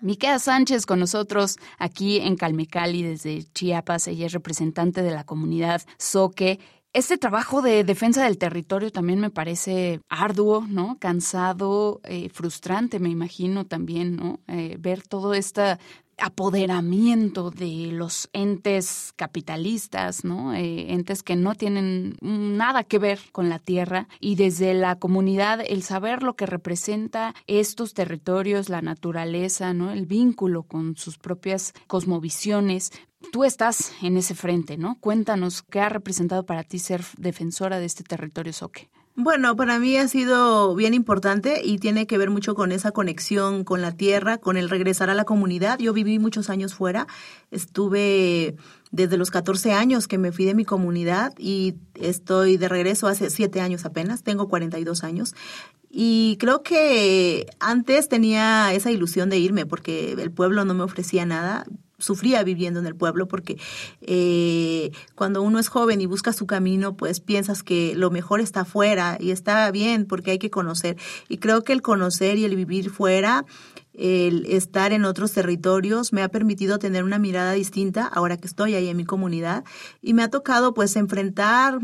Miquea 0.00 0.38
Sánchez 0.38 0.84
con 0.84 1.00
nosotros 1.00 1.56
aquí 1.78 2.18
en 2.18 2.36
Calmecali 2.36 3.02
desde 3.02 3.44
Chiapas. 3.54 4.08
Ella 4.08 4.26
es 4.26 4.32
representante 4.32 5.02
de 5.02 5.12
la 5.12 5.24
comunidad 5.24 5.80
Soque. 5.96 6.60
Este 6.92 7.16
trabajo 7.16 7.62
de 7.62 7.82
defensa 7.82 8.24
del 8.24 8.36
territorio 8.36 8.92
también 8.92 9.20
me 9.20 9.30
parece 9.30 10.00
arduo, 10.10 10.66
¿no? 10.68 10.98
Cansado, 10.98 12.00
eh, 12.04 12.28
frustrante, 12.28 12.98
me 12.98 13.08
imagino 13.08 13.64
también, 13.64 14.16
¿no? 14.16 14.40
Eh, 14.48 14.76
ver 14.78 15.06
todo 15.06 15.32
esta 15.32 15.78
apoderamiento 16.20 17.50
de 17.50 17.90
los 17.92 18.28
entes 18.32 19.12
capitalistas, 19.16 20.24
¿no? 20.24 20.54
Eh, 20.54 20.92
entes 20.92 21.22
que 21.22 21.36
no 21.36 21.54
tienen 21.54 22.16
nada 22.20 22.84
que 22.84 22.98
ver 22.98 23.20
con 23.32 23.48
la 23.48 23.58
tierra 23.58 24.08
y 24.20 24.36
desde 24.36 24.74
la 24.74 24.96
comunidad 24.96 25.60
el 25.66 25.82
saber 25.82 26.22
lo 26.22 26.34
que 26.34 26.46
representa 26.46 27.34
estos 27.46 27.94
territorios, 27.94 28.68
la 28.68 28.82
naturaleza, 28.82 29.72
¿no? 29.74 29.90
El 29.90 30.06
vínculo 30.06 30.62
con 30.62 30.96
sus 30.96 31.18
propias 31.18 31.74
cosmovisiones. 31.86 32.92
Tú 33.32 33.44
estás 33.44 33.92
en 34.02 34.16
ese 34.16 34.34
frente, 34.34 34.76
¿no? 34.76 34.98
Cuéntanos 35.00 35.62
qué 35.62 35.80
ha 35.80 35.88
representado 35.88 36.44
para 36.46 36.64
ti 36.64 36.78
ser 36.78 37.04
defensora 37.18 37.78
de 37.78 37.86
este 37.86 38.04
territorio 38.04 38.52
soque. 38.52 38.88
Bueno, 39.22 39.54
para 39.54 39.78
mí 39.78 39.98
ha 39.98 40.08
sido 40.08 40.74
bien 40.74 40.94
importante 40.94 41.60
y 41.62 41.76
tiene 41.76 42.06
que 42.06 42.16
ver 42.16 42.30
mucho 42.30 42.54
con 42.54 42.72
esa 42.72 42.90
conexión 42.92 43.64
con 43.64 43.82
la 43.82 43.92
tierra, 43.92 44.38
con 44.38 44.56
el 44.56 44.70
regresar 44.70 45.10
a 45.10 45.14
la 45.14 45.26
comunidad. 45.26 45.78
Yo 45.78 45.92
viví 45.92 46.18
muchos 46.18 46.48
años 46.48 46.72
fuera, 46.72 47.06
estuve 47.50 48.56
desde 48.90 49.18
los 49.18 49.30
14 49.30 49.72
años 49.72 50.08
que 50.08 50.16
me 50.16 50.32
fui 50.32 50.46
de 50.46 50.54
mi 50.54 50.64
comunidad 50.64 51.34
y 51.36 51.74
estoy 51.96 52.56
de 52.56 52.70
regreso 52.70 53.08
hace 53.08 53.28
7 53.28 53.60
años 53.60 53.84
apenas, 53.84 54.22
tengo 54.22 54.48
42 54.48 55.04
años. 55.04 55.34
Y 55.90 56.38
creo 56.40 56.62
que 56.62 57.44
antes 57.58 58.08
tenía 58.08 58.72
esa 58.72 58.90
ilusión 58.90 59.28
de 59.28 59.36
irme 59.36 59.66
porque 59.66 60.12
el 60.12 60.30
pueblo 60.30 60.64
no 60.64 60.72
me 60.72 60.84
ofrecía 60.84 61.26
nada 61.26 61.66
sufría 62.00 62.42
viviendo 62.42 62.80
en 62.80 62.86
el 62.86 62.96
pueblo 62.96 63.28
porque 63.28 63.58
eh, 64.02 64.90
cuando 65.14 65.42
uno 65.42 65.58
es 65.58 65.68
joven 65.68 66.00
y 66.00 66.06
busca 66.06 66.32
su 66.32 66.46
camino, 66.46 66.96
pues 66.96 67.20
piensas 67.20 67.62
que 67.62 67.94
lo 67.94 68.10
mejor 68.10 68.40
está 68.40 68.64
fuera 68.64 69.16
y 69.20 69.30
está 69.30 69.70
bien 69.70 70.06
porque 70.06 70.32
hay 70.32 70.38
que 70.38 70.50
conocer. 70.50 70.96
Y 71.28 71.38
creo 71.38 71.62
que 71.62 71.72
el 71.72 71.82
conocer 71.82 72.36
y 72.38 72.44
el 72.44 72.56
vivir 72.56 72.90
fuera 72.90 73.44
el 73.92 74.46
estar 74.46 74.92
en 74.92 75.04
otros 75.04 75.32
territorios 75.32 76.12
me 76.12 76.22
ha 76.22 76.28
permitido 76.28 76.78
tener 76.78 77.04
una 77.04 77.18
mirada 77.18 77.52
distinta 77.52 78.06
ahora 78.06 78.36
que 78.36 78.46
estoy 78.46 78.74
ahí 78.74 78.88
en 78.88 78.96
mi 78.96 79.04
comunidad. 79.04 79.64
Y 80.00 80.14
me 80.14 80.22
ha 80.22 80.30
tocado 80.30 80.74
pues 80.74 80.96
enfrentar 80.96 81.78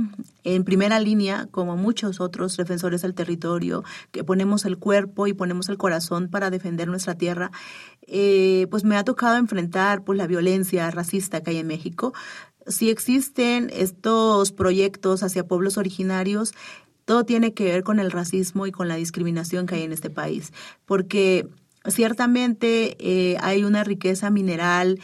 en 0.45 0.65
primera 0.65 1.01
línea 1.01 1.49
como 1.51 1.77
muchos 1.77 2.21
otros 2.21 2.57
defensores 2.57 3.03
del 3.03 3.15
territorio 3.15 3.85
que 4.13 4.25
ponemos 4.25 4.65
el 4.65 4.79
cuerpo 4.79 5.27
y 5.27 5.33
ponemos 5.33 5.69
el 5.69 5.79
corazón 5.79 6.29
para 6.29 6.51
defender 6.51 6.89
nuestra 6.89 7.17
tierra 7.17 7.51
eh, 8.07 8.69
pues 8.71 8.85
me 8.85 8.97
ha 8.97 9.05
tocado 9.05 9.37
enfrentar 9.37 10.05
pues 10.05 10.17
la 10.17 10.27
violencia 10.27 10.91
racista 10.91 11.43
que 11.43 11.51
hay 11.51 11.57
en 11.59 11.67
México. 11.67 12.15
Si 12.67 12.91
existen 12.91 13.71
estos 13.73 14.53
proyectos 14.53 15.23
hacia 15.23 15.47
pueblos 15.47 15.77
originarios 15.77 16.55
todo 17.05 17.25
tiene 17.25 17.55
que 17.55 17.65
ver 17.65 17.85
con 17.85 18.01
el 18.01 18.11
racismo 18.11 18.67
y 18.67 18.73
con 18.73 18.89
la 18.89 18.97
discriminación 18.97 19.67
que 19.67 19.77
hay 19.77 19.83
en 19.83 19.93
este 19.93 20.11
país 20.11 20.53
porque 20.87 21.49
Ciertamente 21.89 22.97
eh, 22.99 23.37
hay 23.41 23.65
una 23.65 23.85
riqueza 23.85 24.31
mineral 24.31 25.01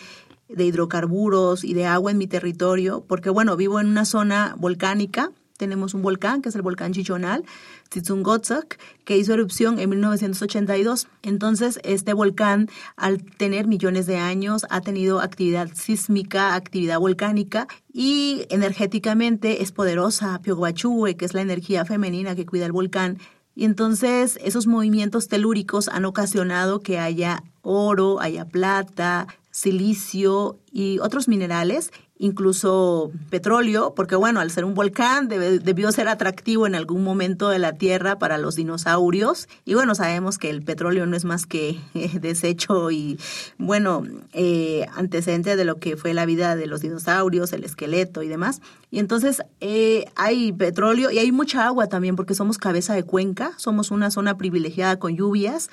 de 0.49 0.65
hidrocarburos 0.65 1.65
y 1.65 1.75
de 1.75 1.87
agua 1.87 2.11
en 2.11 2.19
mi 2.19 2.27
territorio, 2.27 3.05
porque 3.07 3.31
bueno, 3.31 3.57
vivo 3.57 3.81
en 3.81 3.89
una 3.89 4.05
zona 4.05 4.55
volcánica, 4.59 5.31
tenemos 5.63 5.95
un 5.95 6.03
volcán, 6.03 6.43
que 6.43 6.49
es 6.49 6.57
el 6.57 6.63
volcán 6.63 6.93
Chichonal, 6.93 7.45
Tzitsungotzak, 7.89 8.81
que 9.05 9.17
hizo 9.17 9.33
erupción 9.33 9.79
en 9.79 9.91
1982. 9.91 11.07
Entonces, 11.23 11.79
este 11.85 12.15
volcán, 12.15 12.69
al 12.97 13.23
tener 13.23 13.69
millones 13.69 14.07
de 14.07 14.17
años, 14.17 14.67
ha 14.71 14.81
tenido 14.81 15.21
actividad 15.21 15.71
sísmica, 15.73 16.57
actividad 16.57 16.99
volcánica 16.99 17.69
y 17.93 18.45
energéticamente 18.51 19.63
es 19.63 19.71
poderosa. 19.71 20.41
Pioguachue, 20.43 21.17
que 21.17 21.27
es 21.27 21.33
la 21.33 21.43
energía 21.43 21.85
femenina 21.85 22.35
que 22.35 22.45
cuida 22.45 22.67
el 22.67 22.73
volcán, 22.73 23.19
y 23.55 23.65
entonces 23.65 24.39
esos 24.43 24.67
movimientos 24.67 25.29
telúricos 25.29 25.89
han 25.89 26.05
ocasionado 26.05 26.81
que 26.81 26.99
haya 26.99 27.43
oro, 27.63 28.21
haya 28.21 28.47
plata, 28.47 29.27
silicio 29.51 30.59
y 30.71 30.99
otros 31.01 31.29
minerales 31.29 31.91
incluso 32.23 33.11
petróleo, 33.31 33.95
porque 33.97 34.15
bueno, 34.15 34.39
al 34.39 34.53
ser 34.53 34.65
un 34.65 34.75
volcán 34.75 35.27
debió 35.27 35.91
ser 35.91 36.07
atractivo 36.07 36.69
en 36.69 36.77
algún 36.77 37.03
momento 37.03 37.49
de 37.49 37.59
la 37.59 37.73
Tierra 37.73 38.17
para 38.21 38.39
los 38.39 38.55
dinosaurios. 38.55 39.49
Y 39.65 39.75
bueno, 39.75 39.97
sabemos 39.97 40.39
que 40.39 40.49
el 40.49 40.63
petróleo 40.63 41.05
no 41.05 41.17
es 41.17 41.25
más 41.25 41.47
que 41.47 41.81
eh, 41.95 42.11
desecho 42.21 42.93
y 42.93 43.19
bueno, 43.59 44.05
eh, 44.33 44.87
antecedente 44.95 45.57
de 45.57 45.65
lo 45.65 45.81
que 45.81 45.97
fue 45.97 46.15
la 46.15 46.25
vida 46.25 46.55
de 46.55 46.69
los 46.69 46.81
dinosaurios, 46.81 47.53
el 47.53 47.65
esqueleto 47.65 48.23
y 48.23 48.29
demás. 48.29 48.63
Y 48.93 49.01
entonces 49.01 49.43
eh, 49.61 50.05
hay 50.15 50.53
petróleo 50.53 51.11
y 51.11 51.19
hay 51.19 51.33
mucha 51.33 51.67
agua 51.67 51.89
también, 51.89 52.15
porque 52.15 52.37
somos 52.37 52.57
cabeza 52.57 52.95
de 52.95 53.03
cuenca, 53.03 53.51
somos 53.57 53.91
una 53.91 54.13
zona 54.13 54.37
privilegiada 54.37 54.97
con 55.01 55.17
lluvias. 55.17 55.71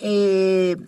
Eh, 0.00 0.78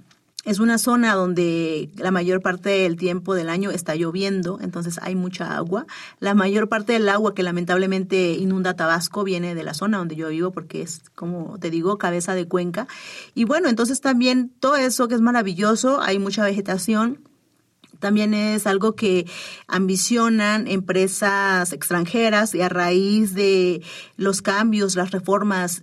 es 0.46 0.60
una 0.60 0.78
zona 0.78 1.14
donde 1.14 1.90
la 1.96 2.12
mayor 2.12 2.40
parte 2.40 2.70
del 2.70 2.96
tiempo 2.96 3.34
del 3.34 3.48
año 3.48 3.72
está 3.72 3.96
lloviendo, 3.96 4.60
entonces 4.62 5.00
hay 5.02 5.16
mucha 5.16 5.56
agua. 5.56 5.86
La 6.20 6.34
mayor 6.34 6.68
parte 6.68 6.92
del 6.92 7.08
agua 7.08 7.34
que 7.34 7.42
lamentablemente 7.42 8.34
inunda 8.34 8.74
Tabasco 8.74 9.24
viene 9.24 9.56
de 9.56 9.64
la 9.64 9.74
zona 9.74 9.98
donde 9.98 10.14
yo 10.14 10.28
vivo 10.28 10.52
porque 10.52 10.82
es, 10.82 11.02
como 11.16 11.58
te 11.58 11.68
digo, 11.68 11.98
cabeza 11.98 12.36
de 12.36 12.46
cuenca. 12.46 12.86
Y 13.34 13.42
bueno, 13.42 13.68
entonces 13.68 14.00
también 14.00 14.52
todo 14.60 14.76
eso 14.76 15.08
que 15.08 15.16
es 15.16 15.20
maravilloso, 15.20 16.00
hay 16.00 16.20
mucha 16.20 16.44
vegetación, 16.44 17.18
también 17.98 18.32
es 18.32 18.68
algo 18.68 18.94
que 18.94 19.26
ambicionan 19.66 20.68
empresas 20.68 21.72
extranjeras 21.72 22.54
y 22.54 22.60
a 22.60 22.68
raíz 22.68 23.34
de 23.34 23.82
los 24.16 24.42
cambios, 24.42 24.94
las 24.94 25.10
reformas 25.10 25.82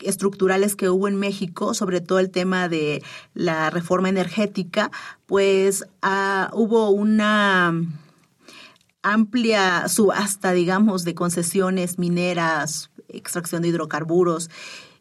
estructurales 0.00 0.76
que 0.76 0.88
hubo 0.88 1.08
en 1.08 1.16
México, 1.16 1.74
sobre 1.74 2.00
todo 2.00 2.18
el 2.18 2.30
tema 2.30 2.68
de 2.68 3.02
la 3.34 3.70
reforma 3.70 4.08
energética, 4.08 4.90
pues 5.26 5.84
ah, 6.02 6.50
hubo 6.52 6.90
una 6.90 7.72
amplia 9.02 9.88
subasta, 9.88 10.52
digamos, 10.52 11.04
de 11.04 11.14
concesiones 11.14 11.98
mineras, 11.98 12.90
extracción 13.08 13.62
de 13.62 13.68
hidrocarburos, 13.68 14.50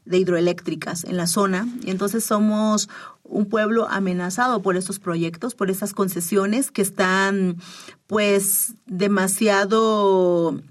de 0.06 0.18
hidroeléctricas 0.18 1.04
en 1.04 1.18
la 1.18 1.28
zona. 1.28 1.68
Y 1.84 1.92
entonces 1.92 2.24
somos 2.24 2.90
un 3.24 3.48
pueblo 3.48 3.88
amenazado 3.90 4.62
por 4.62 4.78
estos 4.78 5.00
proyectos, 5.00 5.56
por 5.56 5.70
estas 5.70 5.94
concesiones 5.94 6.72
que 6.72 6.82
están 6.82 7.58
pues 8.08 8.74
demasiado 8.86 10.62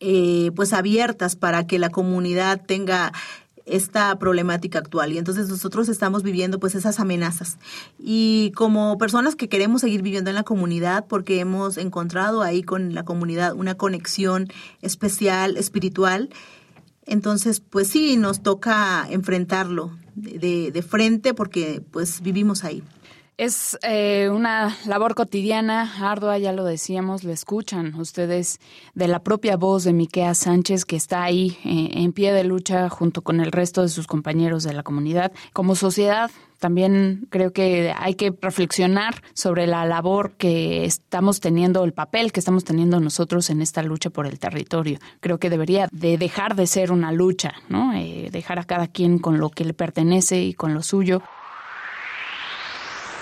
eh, 0.00 0.50
pues 0.54 0.72
abiertas 0.72 1.36
para 1.36 1.66
que 1.66 1.78
la 1.78 1.90
comunidad 1.90 2.60
tenga 2.64 3.12
esta 3.66 4.18
problemática 4.18 4.78
actual. 4.78 5.12
Y 5.12 5.18
entonces 5.18 5.48
nosotros 5.48 5.88
estamos 5.88 6.22
viviendo 6.22 6.58
pues 6.58 6.74
esas 6.74 7.00
amenazas. 7.00 7.58
Y 7.98 8.52
como 8.54 8.98
personas 8.98 9.36
que 9.36 9.48
queremos 9.48 9.82
seguir 9.82 10.02
viviendo 10.02 10.30
en 10.30 10.36
la 10.36 10.42
comunidad 10.42 11.06
porque 11.06 11.40
hemos 11.40 11.76
encontrado 11.76 12.42
ahí 12.42 12.62
con 12.62 12.94
la 12.94 13.04
comunidad 13.04 13.54
una 13.54 13.74
conexión 13.76 14.48
especial 14.82 15.56
espiritual 15.56 16.30
entonces 17.08 17.60
pues 17.60 17.88
sí 17.88 18.16
nos 18.16 18.42
toca 18.42 19.06
enfrentarlo 19.08 19.90
de, 20.14 20.70
de 20.70 20.82
frente 20.82 21.32
porque 21.34 21.82
pues 21.90 22.20
vivimos 22.20 22.64
ahí 22.64 22.82
es 23.38 23.78
eh, 23.82 24.28
una 24.30 24.76
labor 24.84 25.14
cotidiana, 25.14 25.92
ardua, 26.00 26.38
ya 26.38 26.52
lo 26.52 26.64
decíamos, 26.64 27.22
lo 27.22 27.32
escuchan 27.32 27.94
ustedes 27.94 28.58
de 28.94 29.06
la 29.06 29.22
propia 29.22 29.56
voz 29.56 29.84
de 29.84 29.92
Miquea 29.92 30.34
Sánchez, 30.34 30.84
que 30.84 30.96
está 30.96 31.22
ahí 31.22 31.56
eh, 31.64 31.90
en 32.02 32.12
pie 32.12 32.32
de 32.32 32.42
lucha 32.42 32.88
junto 32.88 33.22
con 33.22 33.40
el 33.40 33.52
resto 33.52 33.82
de 33.82 33.90
sus 33.90 34.08
compañeros 34.08 34.64
de 34.64 34.72
la 34.72 34.82
comunidad. 34.82 35.30
Como 35.52 35.76
sociedad, 35.76 36.32
también 36.58 37.28
creo 37.30 37.52
que 37.52 37.94
hay 37.96 38.16
que 38.16 38.34
reflexionar 38.42 39.22
sobre 39.34 39.68
la 39.68 39.86
labor 39.86 40.32
que 40.32 40.84
estamos 40.84 41.38
teniendo, 41.38 41.84
el 41.84 41.92
papel 41.92 42.32
que 42.32 42.40
estamos 42.40 42.64
teniendo 42.64 42.98
nosotros 42.98 43.50
en 43.50 43.62
esta 43.62 43.84
lucha 43.84 44.10
por 44.10 44.26
el 44.26 44.40
territorio. 44.40 44.98
Creo 45.20 45.38
que 45.38 45.48
debería 45.48 45.88
de 45.92 46.18
dejar 46.18 46.56
de 46.56 46.66
ser 46.66 46.90
una 46.90 47.12
lucha, 47.12 47.54
¿no? 47.68 47.94
Eh, 47.94 48.30
dejar 48.32 48.58
a 48.58 48.64
cada 48.64 48.88
quien 48.88 49.20
con 49.20 49.38
lo 49.38 49.50
que 49.50 49.64
le 49.64 49.74
pertenece 49.74 50.42
y 50.42 50.54
con 50.54 50.74
lo 50.74 50.82
suyo. 50.82 51.22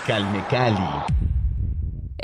Calme 0.07 0.41
Cali. 0.47 1.36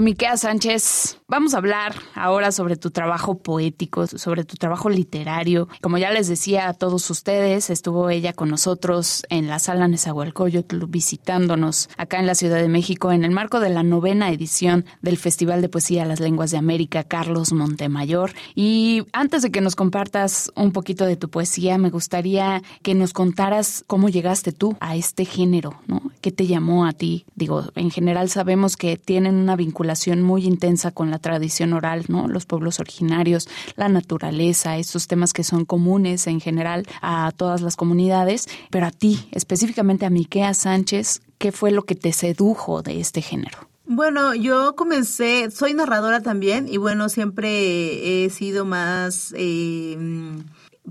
Miquea 0.01 0.35
Sánchez, 0.38 1.19
vamos 1.27 1.53
a 1.53 1.57
hablar 1.57 1.93
ahora 2.15 2.51
sobre 2.51 2.77
tu 2.77 2.89
trabajo 2.89 3.38
poético, 3.38 4.07
sobre 4.07 4.43
tu 4.43 4.55
trabajo 4.55 4.89
literario. 4.89 5.67
Como 5.81 6.00
ya 6.00 6.09
les 6.09 6.27
decía 6.27 6.67
a 6.67 6.73
todos 6.73 7.07
ustedes, 7.12 7.69
estuvo 7.69 8.09
ella 8.09 8.33
con 8.33 8.50
nosotros 8.50 9.23
en 9.29 9.47
la 9.47 9.59
sala 9.59 9.88
Nezahualcóyotl 9.88 10.88
visitándonos 10.88 11.89
acá 11.95 12.19
en 12.19 12.25
la 12.25 12.33
Ciudad 12.33 12.57
de 12.57 12.69
México 12.69 13.12
en 13.12 13.23
el 13.23 13.29
marco 13.29 13.59
de 13.59 13.69
la 13.69 13.83
novena 13.83 14.31
edición 14.31 14.83
del 15.03 15.17
Festival 15.19 15.62
de 15.62 15.69
Poesía 15.69 16.05
Las 16.05 16.19
Lenguas 16.19 16.50
de 16.50 16.57
América 16.57 17.03
Carlos 17.03 17.53
Montemayor. 17.53 18.31
Y 18.55 19.03
antes 19.13 19.43
de 19.43 19.51
que 19.51 19.62
nos 19.62 19.75
compartas 19.75 20.51
un 20.55 20.71
poquito 20.71 21.05
de 21.05 21.17
tu 21.17 21.29
poesía, 21.29 21.77
me 21.77 21.91
gustaría 21.91 22.63
que 22.81 22.95
nos 22.95 23.13
contaras 23.13 23.83
cómo 23.85 24.09
llegaste 24.09 24.53
tú 24.53 24.75
a 24.79 24.95
este 24.95 25.23
género, 25.23 25.79
¿no? 25.85 26.01
¿Qué 26.19 26.31
te 26.31 26.47
llamó 26.47 26.88
a 26.88 26.93
ti? 26.93 27.25
Digo, 27.35 27.65
en 27.75 27.91
general 27.91 28.29
sabemos 28.29 28.75
que 28.75 28.97
tienen 28.97 29.35
una 29.35 29.55
vinculación 29.55 29.82
muy 30.21 30.45
intensa 30.45 30.91
con 30.91 31.11
la 31.11 31.19
tradición 31.19 31.73
oral, 31.73 32.05
¿no? 32.07 32.27
Los 32.27 32.45
pueblos 32.45 32.79
originarios, 32.79 33.49
la 33.75 33.89
naturaleza, 33.89 34.77
esos 34.77 35.07
temas 35.07 35.33
que 35.33 35.43
son 35.43 35.65
comunes 35.65 36.27
en 36.27 36.39
general 36.39 36.85
a 37.01 37.31
todas 37.35 37.61
las 37.61 37.75
comunidades, 37.75 38.47
pero 38.69 38.85
a 38.85 38.91
ti, 38.91 39.27
específicamente 39.31 40.05
a 40.05 40.09
Miquea 40.09 40.53
Sánchez, 40.53 41.21
¿qué 41.37 41.51
fue 41.51 41.71
lo 41.71 41.83
que 41.83 41.95
te 41.95 42.11
sedujo 42.13 42.81
de 42.81 42.99
este 42.99 43.21
género? 43.21 43.69
Bueno, 43.85 44.33
yo 44.33 44.75
comencé, 44.75 45.51
soy 45.51 45.73
narradora 45.73 46.21
también 46.21 46.67
y 46.69 46.77
bueno, 46.77 47.09
siempre 47.09 48.23
he 48.25 48.29
sido 48.29 48.63
más 48.63 49.33
eh, 49.37 49.97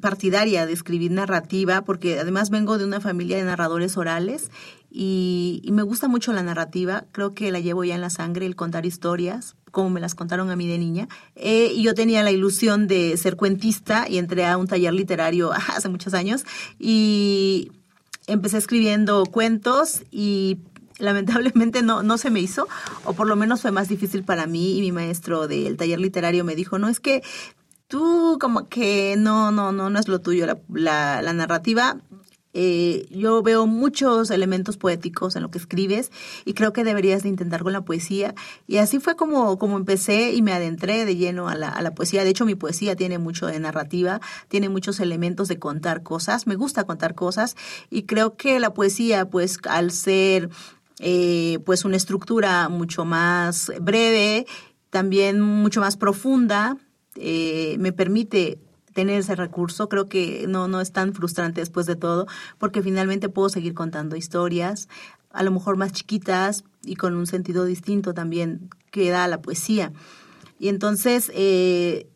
partidaria 0.01 0.67
de 0.67 0.73
escribir 0.73 1.11
narrativa 1.11 1.83
porque 1.83 2.19
además 2.19 2.51
vengo 2.51 2.79
de 2.79 2.85
una 2.85 3.01
familia 3.01 3.37
de 3.37 3.45
narradores 3.45 3.97
orales 3.97 4.51
y, 4.91 5.63
me 5.73 5.83
gusta 5.83 6.07
mucho 6.07 6.33
la 6.33 6.43
narrativa, 6.43 7.05
creo 7.13 7.35
que 7.35 7.51
la 7.51 7.61
llevo 7.61 7.83
ya 7.83 7.95
en 7.95 8.03
la 8.03 8.11
sangre, 8.11 8.45
el 8.45 8.57
contar 8.57 8.85
historias, 8.85 9.57
como 9.71 9.89
me 9.89 10.01
las 10.01 10.15
contaron 10.15 10.51
a 10.51 10.57
mí 10.57 10.69
de 10.69 10.77
niña. 10.77 11.09
Eh, 11.35 11.73
y 11.75 11.83
yo 11.83 11.95
tenía 11.95 12.23
la 12.23 12.31
ilusión 12.31 12.89
de 12.89 13.17
ser 13.17 13.37
cuentista 13.37 14.07
y 14.07 14.19
entré 14.19 14.45
a 14.45 14.59
un 14.59 14.67
taller 14.67 14.93
literario 14.93 15.51
hace 15.75 15.89
muchos 15.89 16.13
años 16.13 16.45
y 16.79 17.73
empecé 18.27 18.59
escribiendo 18.59 19.25
cuentos 19.25 20.03
y 20.11 20.59
lamentablemente 20.99 21.83
no, 21.83 22.03
no 22.03 22.19
se 22.19 22.31
me 22.31 22.41
hizo, 22.41 22.69
o 23.05 23.15
por 23.15 23.27
lo 23.27 23.35
menos 23.35 23.63
fue 23.63 23.73
más 23.73 23.89
difícil 23.89 24.25
para 24.25 24.47
mí 24.47 24.77
y 24.77 24.81
mi 24.83 24.93
maestro 24.93 25.49
del 25.49 25.77
taller 25.77 26.01
literario 26.01 26.45
me 26.45 26.55
dijo, 26.55 26.79
no, 26.79 26.89
es 26.89 27.01
que 27.01 27.23
tú 27.93 28.39
como 28.41 28.71
que 28.71 29.17
no, 29.19 29.53
no, 29.53 29.71
no, 29.71 29.91
no 29.91 29.99
es 29.99 30.09
lo 30.09 30.23
tuyo 30.23 30.47
la, 30.47 31.21
la 31.21 31.33
narrativa, 31.35 31.99
eh, 32.55 33.07
yo 33.11 33.43
veo 33.43 33.67
muchos 33.67 34.31
elementos 34.31 34.79
poéticos 34.79 35.37
en 35.37 35.43
lo 35.43 35.51
que 35.51 35.59
escribes 35.59 36.11
y 36.47 36.55
creo 36.55 36.73
que 36.73 36.85
deberías 36.85 37.23
de 37.23 37.29
intentar 37.29 37.63
con 37.63 37.75
la 37.75 37.83
poesía. 37.83 38.35
Y 38.67 38.79
así 38.79 38.99
fue 38.99 39.15
como, 39.15 39.59
como 39.59 39.77
empecé 39.77 40.33
y 40.33 40.41
me 40.41 40.55
adentré 40.55 41.05
de 41.05 41.17
lleno 41.17 41.49
a 41.49 41.55
la, 41.55 41.69
a 41.69 41.83
la 41.83 41.95
poesía. 41.95 42.25
De 42.25 42.31
hecho, 42.31 42.47
mi 42.47 42.55
poesía 42.55 42.97
tiene 42.97 43.19
mucho 43.19 43.47
de 43.47 43.61
narrativa, 43.61 44.23
tiene 44.49 44.71
muchos 44.71 44.99
elementos 44.99 45.49
de 45.49 45.59
contar 45.59 46.03
cosas. 46.03 46.47
Me 46.47 46.57
gusta 46.57 46.85
contar 46.85 47.15
cosas 47.15 47.57
y 47.91 48.05
creo 48.05 48.39
que 48.39 48.59
la 48.59 48.73
poesía, 48.73 49.29
pues 49.29 49.59
al 49.69 49.91
ser 49.91 50.49
eh, 50.99 51.59
pues 51.67 51.85
una 51.85 51.99
estructura 51.99 52.71
mucho 52.71 53.05
más 53.05 53.71
breve, 53.83 54.47
también 54.89 55.43
mucho 55.43 55.83
más 55.83 55.99
profunda, 55.99 56.79
eh, 57.17 57.77
me 57.79 57.93
permite 57.93 58.59
tener 58.93 59.21
ese 59.21 59.35
recurso. 59.35 59.89
Creo 59.89 60.09
que 60.09 60.47
no, 60.49 60.69
no 60.69 60.81
es 60.81 60.93
tan 60.93 61.15
frustrante 61.15 61.61
después 61.61 61.87
de 61.87 61.97
todo, 61.97 62.27
porque 62.59 62.83
finalmente 62.83 63.29
puedo 63.29 63.49
seguir 63.49 63.75
contando 63.75 64.17
historias, 64.17 64.89
a 65.31 65.43
lo 65.43 65.51
mejor 65.51 65.77
más 65.77 65.93
chiquitas 65.93 66.65
y 66.85 66.97
con 66.97 67.15
un 67.17 67.27
sentido 67.27 67.65
distinto 67.65 68.15
también 68.15 68.71
que 68.91 69.11
da 69.11 69.27
la 69.29 69.41
poesía. 69.41 69.93
Y 70.59 70.69
entonces 70.69 71.33
eh, 71.35 72.07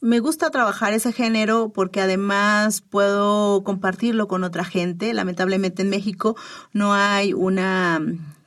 me 0.00 0.20
gusta 0.20 0.50
trabajar 0.50 0.92
ese 0.92 1.12
género 1.12 1.70
porque 1.70 2.00
además 2.00 2.82
puedo 2.82 3.64
compartirlo 3.64 4.28
con 4.28 4.44
otra 4.44 4.64
gente. 4.64 5.12
Lamentablemente 5.14 5.82
en 5.82 5.90
México 5.90 6.36
no 6.72 6.94
hay 6.94 7.32
una 7.32 8.00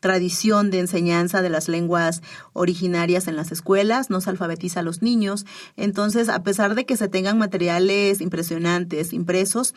tradición 0.03 0.69
de 0.69 0.79
enseñanza 0.79 1.41
de 1.41 1.49
las 1.49 1.69
lenguas 1.69 2.21
originarias 2.51 3.29
en 3.29 3.37
las 3.37 3.53
escuelas, 3.53 4.09
no 4.09 4.19
se 4.19 4.29
alfabetiza 4.29 4.81
a 4.81 4.83
los 4.83 5.01
niños. 5.01 5.45
Entonces, 5.77 6.27
a 6.27 6.43
pesar 6.43 6.75
de 6.75 6.85
que 6.85 6.97
se 6.97 7.07
tengan 7.07 7.37
materiales 7.37 8.19
impresionantes 8.19 9.13
impresos, 9.13 9.73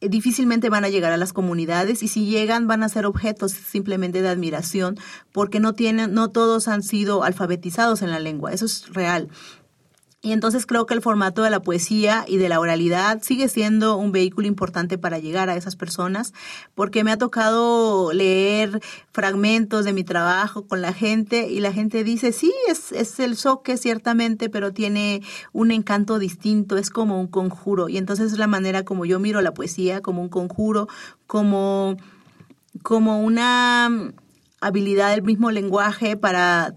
eh, 0.00 0.08
difícilmente 0.08 0.70
van 0.70 0.86
a 0.86 0.88
llegar 0.88 1.12
a 1.12 1.18
las 1.18 1.34
comunidades 1.34 2.02
y 2.02 2.08
si 2.08 2.24
llegan 2.24 2.66
van 2.66 2.82
a 2.82 2.88
ser 2.88 3.04
objetos 3.04 3.52
simplemente 3.52 4.22
de 4.22 4.28
admiración 4.28 4.98
porque 5.32 5.60
no 5.60 5.74
tienen 5.74 6.12
no 6.12 6.30
todos 6.30 6.68
han 6.68 6.82
sido 6.82 7.22
alfabetizados 7.22 8.02
en 8.02 8.10
la 8.10 8.18
lengua 8.18 8.52
eso 8.52 8.66
es 8.66 8.92
real 8.92 9.30
y 10.26 10.32
entonces 10.32 10.66
creo 10.66 10.86
que 10.86 10.94
el 10.94 11.02
formato 11.02 11.44
de 11.44 11.50
la 11.50 11.60
poesía 11.60 12.24
y 12.26 12.36
de 12.36 12.48
la 12.48 12.58
oralidad 12.58 13.22
sigue 13.22 13.46
siendo 13.46 13.96
un 13.96 14.10
vehículo 14.10 14.48
importante 14.48 14.98
para 14.98 15.20
llegar 15.20 15.48
a 15.48 15.54
esas 15.54 15.76
personas, 15.76 16.34
porque 16.74 17.04
me 17.04 17.12
ha 17.12 17.16
tocado 17.16 18.12
leer 18.12 18.80
fragmentos 19.12 19.84
de 19.84 19.92
mi 19.92 20.02
trabajo 20.02 20.66
con 20.66 20.82
la 20.82 20.92
gente 20.92 21.48
y 21.48 21.60
la 21.60 21.72
gente 21.72 22.02
dice, 22.02 22.32
sí, 22.32 22.52
es, 22.68 22.90
es 22.90 23.20
el 23.20 23.36
soque 23.36 23.76
ciertamente, 23.76 24.50
pero 24.50 24.72
tiene 24.72 25.22
un 25.52 25.70
encanto 25.70 26.18
distinto, 26.18 26.76
es 26.76 26.90
como 26.90 27.20
un 27.20 27.28
conjuro. 27.28 27.88
Y 27.88 27.96
entonces 27.96 28.32
es 28.32 28.38
la 28.38 28.48
manera 28.48 28.84
como 28.84 29.04
yo 29.04 29.20
miro 29.20 29.40
la 29.42 29.54
poesía, 29.54 30.00
como 30.00 30.22
un 30.22 30.28
conjuro, 30.28 30.88
como, 31.28 31.98
como 32.82 33.22
una 33.22 34.12
habilidad 34.60 35.10
del 35.10 35.22
mismo 35.22 35.52
lenguaje 35.52 36.16
para 36.16 36.74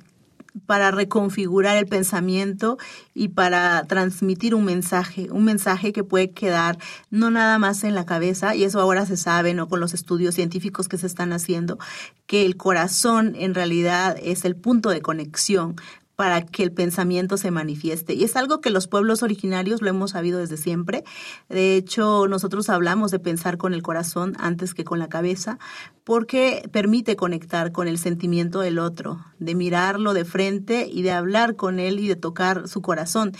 para 0.65 0.91
reconfigurar 0.91 1.77
el 1.77 1.85
pensamiento 1.85 2.77
y 3.13 3.29
para 3.29 3.83
transmitir 3.85 4.55
un 4.55 4.65
mensaje, 4.65 5.29
un 5.31 5.43
mensaje 5.43 5.93
que 5.93 6.03
puede 6.03 6.31
quedar 6.31 6.77
no 7.09 7.29
nada 7.29 7.59
más 7.59 7.83
en 7.83 7.95
la 7.95 8.05
cabeza, 8.05 8.55
y 8.55 8.63
eso 8.63 8.79
ahora 8.79 9.05
se 9.05 9.17
sabe, 9.17 9.53
¿no? 9.53 9.67
Con 9.67 9.79
los 9.79 9.93
estudios 9.93 10.35
científicos 10.35 10.87
que 10.87 10.97
se 10.97 11.07
están 11.07 11.33
haciendo, 11.33 11.77
que 12.25 12.45
el 12.45 12.57
corazón 12.57 13.35
en 13.35 13.53
realidad 13.53 14.17
es 14.21 14.45
el 14.45 14.55
punto 14.55 14.89
de 14.89 15.01
conexión 15.01 15.75
para 16.19 16.45
que 16.45 16.63
el 16.63 16.73
pensamiento 16.73 17.37
se 17.37 17.49
manifieste. 17.49 18.13
Y 18.13 18.25
es 18.25 18.35
algo 18.35 18.59
que 18.59 18.71
los 18.71 18.89
pueblos 18.89 19.23
originarios 19.23 19.81
lo 19.81 19.87
hemos 19.87 20.11
sabido 20.11 20.39
desde 20.39 20.57
siempre. 20.57 21.05
De 21.47 21.77
hecho, 21.77 22.27
nosotros 22.27 22.67
hablamos 22.67 23.09
de 23.09 23.19
pensar 23.19 23.57
con 23.57 23.73
el 23.73 23.81
corazón 23.81 24.35
antes 24.37 24.73
que 24.73 24.83
con 24.83 24.99
la 24.99 25.07
cabeza, 25.07 25.59
porque 26.03 26.67
permite 26.73 27.15
conectar 27.15 27.71
con 27.71 27.87
el 27.87 27.97
sentimiento 27.97 28.59
del 28.59 28.79
otro, 28.79 29.25
de 29.39 29.55
mirarlo 29.55 30.13
de 30.13 30.25
frente 30.25 30.89
y 30.91 31.03
de 31.03 31.11
hablar 31.11 31.55
con 31.55 31.79
él 31.79 32.01
y 32.01 32.09
de 32.09 32.17
tocar 32.17 32.67
su 32.67 32.81
corazón 32.81 33.31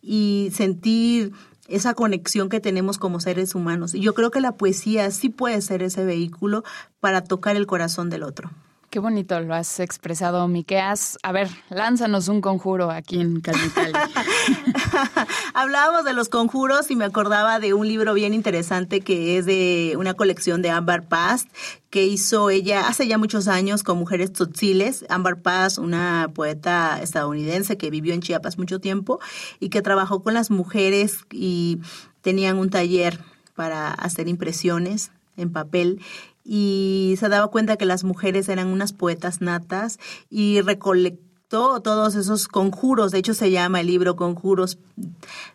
y 0.00 0.50
sentir 0.54 1.32
esa 1.66 1.94
conexión 1.94 2.48
que 2.48 2.60
tenemos 2.60 2.98
como 2.98 3.18
seres 3.18 3.56
humanos. 3.56 3.92
Y 3.92 4.02
yo 4.02 4.14
creo 4.14 4.30
que 4.30 4.40
la 4.40 4.52
poesía 4.52 5.10
sí 5.10 5.30
puede 5.30 5.60
ser 5.62 5.82
ese 5.82 6.04
vehículo 6.04 6.62
para 7.00 7.24
tocar 7.24 7.56
el 7.56 7.66
corazón 7.66 8.08
del 8.08 8.22
otro. 8.22 8.52
Qué 8.90 8.98
bonito 8.98 9.38
lo 9.38 9.54
has 9.54 9.78
expresado, 9.78 10.48
Miqueas. 10.48 11.16
A 11.22 11.30
ver, 11.30 11.48
lánzanos 11.68 12.26
un 12.26 12.40
conjuro 12.40 12.90
aquí 12.90 13.20
en 13.20 13.40
Calmitali. 13.40 13.92
Hablábamos 15.54 16.04
de 16.04 16.12
los 16.12 16.28
conjuros 16.28 16.90
y 16.90 16.96
me 16.96 17.04
acordaba 17.04 17.60
de 17.60 17.72
un 17.72 17.86
libro 17.86 18.14
bien 18.14 18.34
interesante 18.34 19.00
que 19.00 19.38
es 19.38 19.46
de 19.46 19.94
una 19.96 20.14
colección 20.14 20.60
de 20.60 20.70
Amber 20.70 21.06
Past 21.06 21.48
que 21.90 22.04
hizo 22.04 22.50
ella 22.50 22.88
hace 22.88 23.06
ya 23.06 23.16
muchos 23.16 23.46
años 23.46 23.84
con 23.84 23.96
mujeres 23.96 24.32
tzotziles. 24.32 25.06
Amber 25.08 25.40
Paz, 25.40 25.78
una 25.78 26.28
poeta 26.34 27.00
estadounidense 27.00 27.78
que 27.78 27.90
vivió 27.90 28.12
en 28.12 28.22
Chiapas 28.22 28.58
mucho 28.58 28.80
tiempo 28.80 29.20
y 29.60 29.68
que 29.68 29.82
trabajó 29.82 30.24
con 30.24 30.34
las 30.34 30.50
mujeres 30.50 31.26
y 31.30 31.78
tenían 32.22 32.58
un 32.58 32.70
taller 32.70 33.20
para 33.54 33.92
hacer 33.92 34.26
impresiones 34.26 35.12
en 35.36 35.52
papel 35.52 36.00
y 36.44 37.14
se 37.18 37.28
daba 37.28 37.48
cuenta 37.48 37.76
que 37.76 37.86
las 37.86 38.04
mujeres 38.04 38.48
eran 38.48 38.68
unas 38.68 38.92
poetas 38.92 39.40
natas 39.40 39.98
y 40.28 40.60
recolectó 40.60 41.20
todos 41.50 42.14
esos 42.14 42.46
conjuros, 42.46 43.10
de 43.10 43.18
hecho 43.18 43.34
se 43.34 43.50
llama 43.50 43.80
el 43.80 43.88
libro 43.88 44.14
Conjuros, 44.14 44.78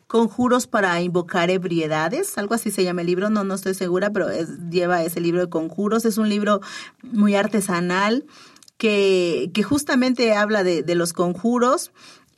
Conjuros 0.08 0.68
para 0.68 1.02
invocar 1.02 1.50
ebriedades, 1.50 2.38
algo 2.38 2.54
así 2.54 2.70
se 2.70 2.84
llama 2.84 3.02
el 3.02 3.08
libro, 3.08 3.30
no, 3.30 3.46
no 3.46 3.54
estoy 3.54 3.74
segura, 3.76 4.12
pero 4.12 4.28
lleva 4.70 5.04
ese 5.04 5.22
libro 5.22 5.42
de 5.42 5.50
conjuros, 5.50 6.04
es 6.04 6.18
un 6.18 6.28
libro 6.28 6.60
muy 7.02 7.36
artesanal 7.36 8.26
que, 8.78 9.52
que 9.54 9.64
justamente 9.64 10.34
habla 10.34 10.64
de, 10.64 10.84
de 10.84 10.96
los 10.96 11.14
conjuros, 11.14 11.92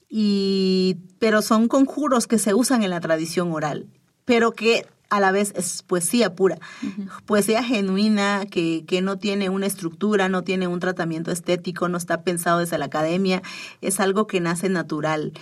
y, 0.07 0.97
pero 1.17 1.41
son 1.41 1.67
conjuros 1.67 2.27
que 2.27 2.37
se 2.37 2.53
usan 2.53 2.83
en 2.83 2.91
la 2.91 3.01
tradición 3.01 3.51
oral, 3.51 3.87
pero 4.23 4.51
que 4.51 4.85
a 5.09 5.19
la 5.19 5.31
vez 5.31 5.53
es 5.55 5.83
poesía 5.83 6.35
pura, 6.35 6.57
poesía 7.25 7.63
genuina 7.63 8.45
que, 8.49 8.83
que 8.85 9.01
no 9.01 9.17
tiene 9.17 9.49
una 9.49 9.65
estructura, 9.65 10.29
no 10.29 10.43
tiene 10.43 10.67
un 10.67 10.79
tratamiento 10.79 11.31
estético, 11.31 11.87
no 11.87 11.97
está 11.97 12.23
pensado 12.23 12.59
desde 12.59 12.77
la 12.77 12.85
academia, 12.85 13.41
es 13.81 13.99
algo 13.99 14.27
que 14.27 14.39
nace 14.39 14.69
natural. 14.69 15.33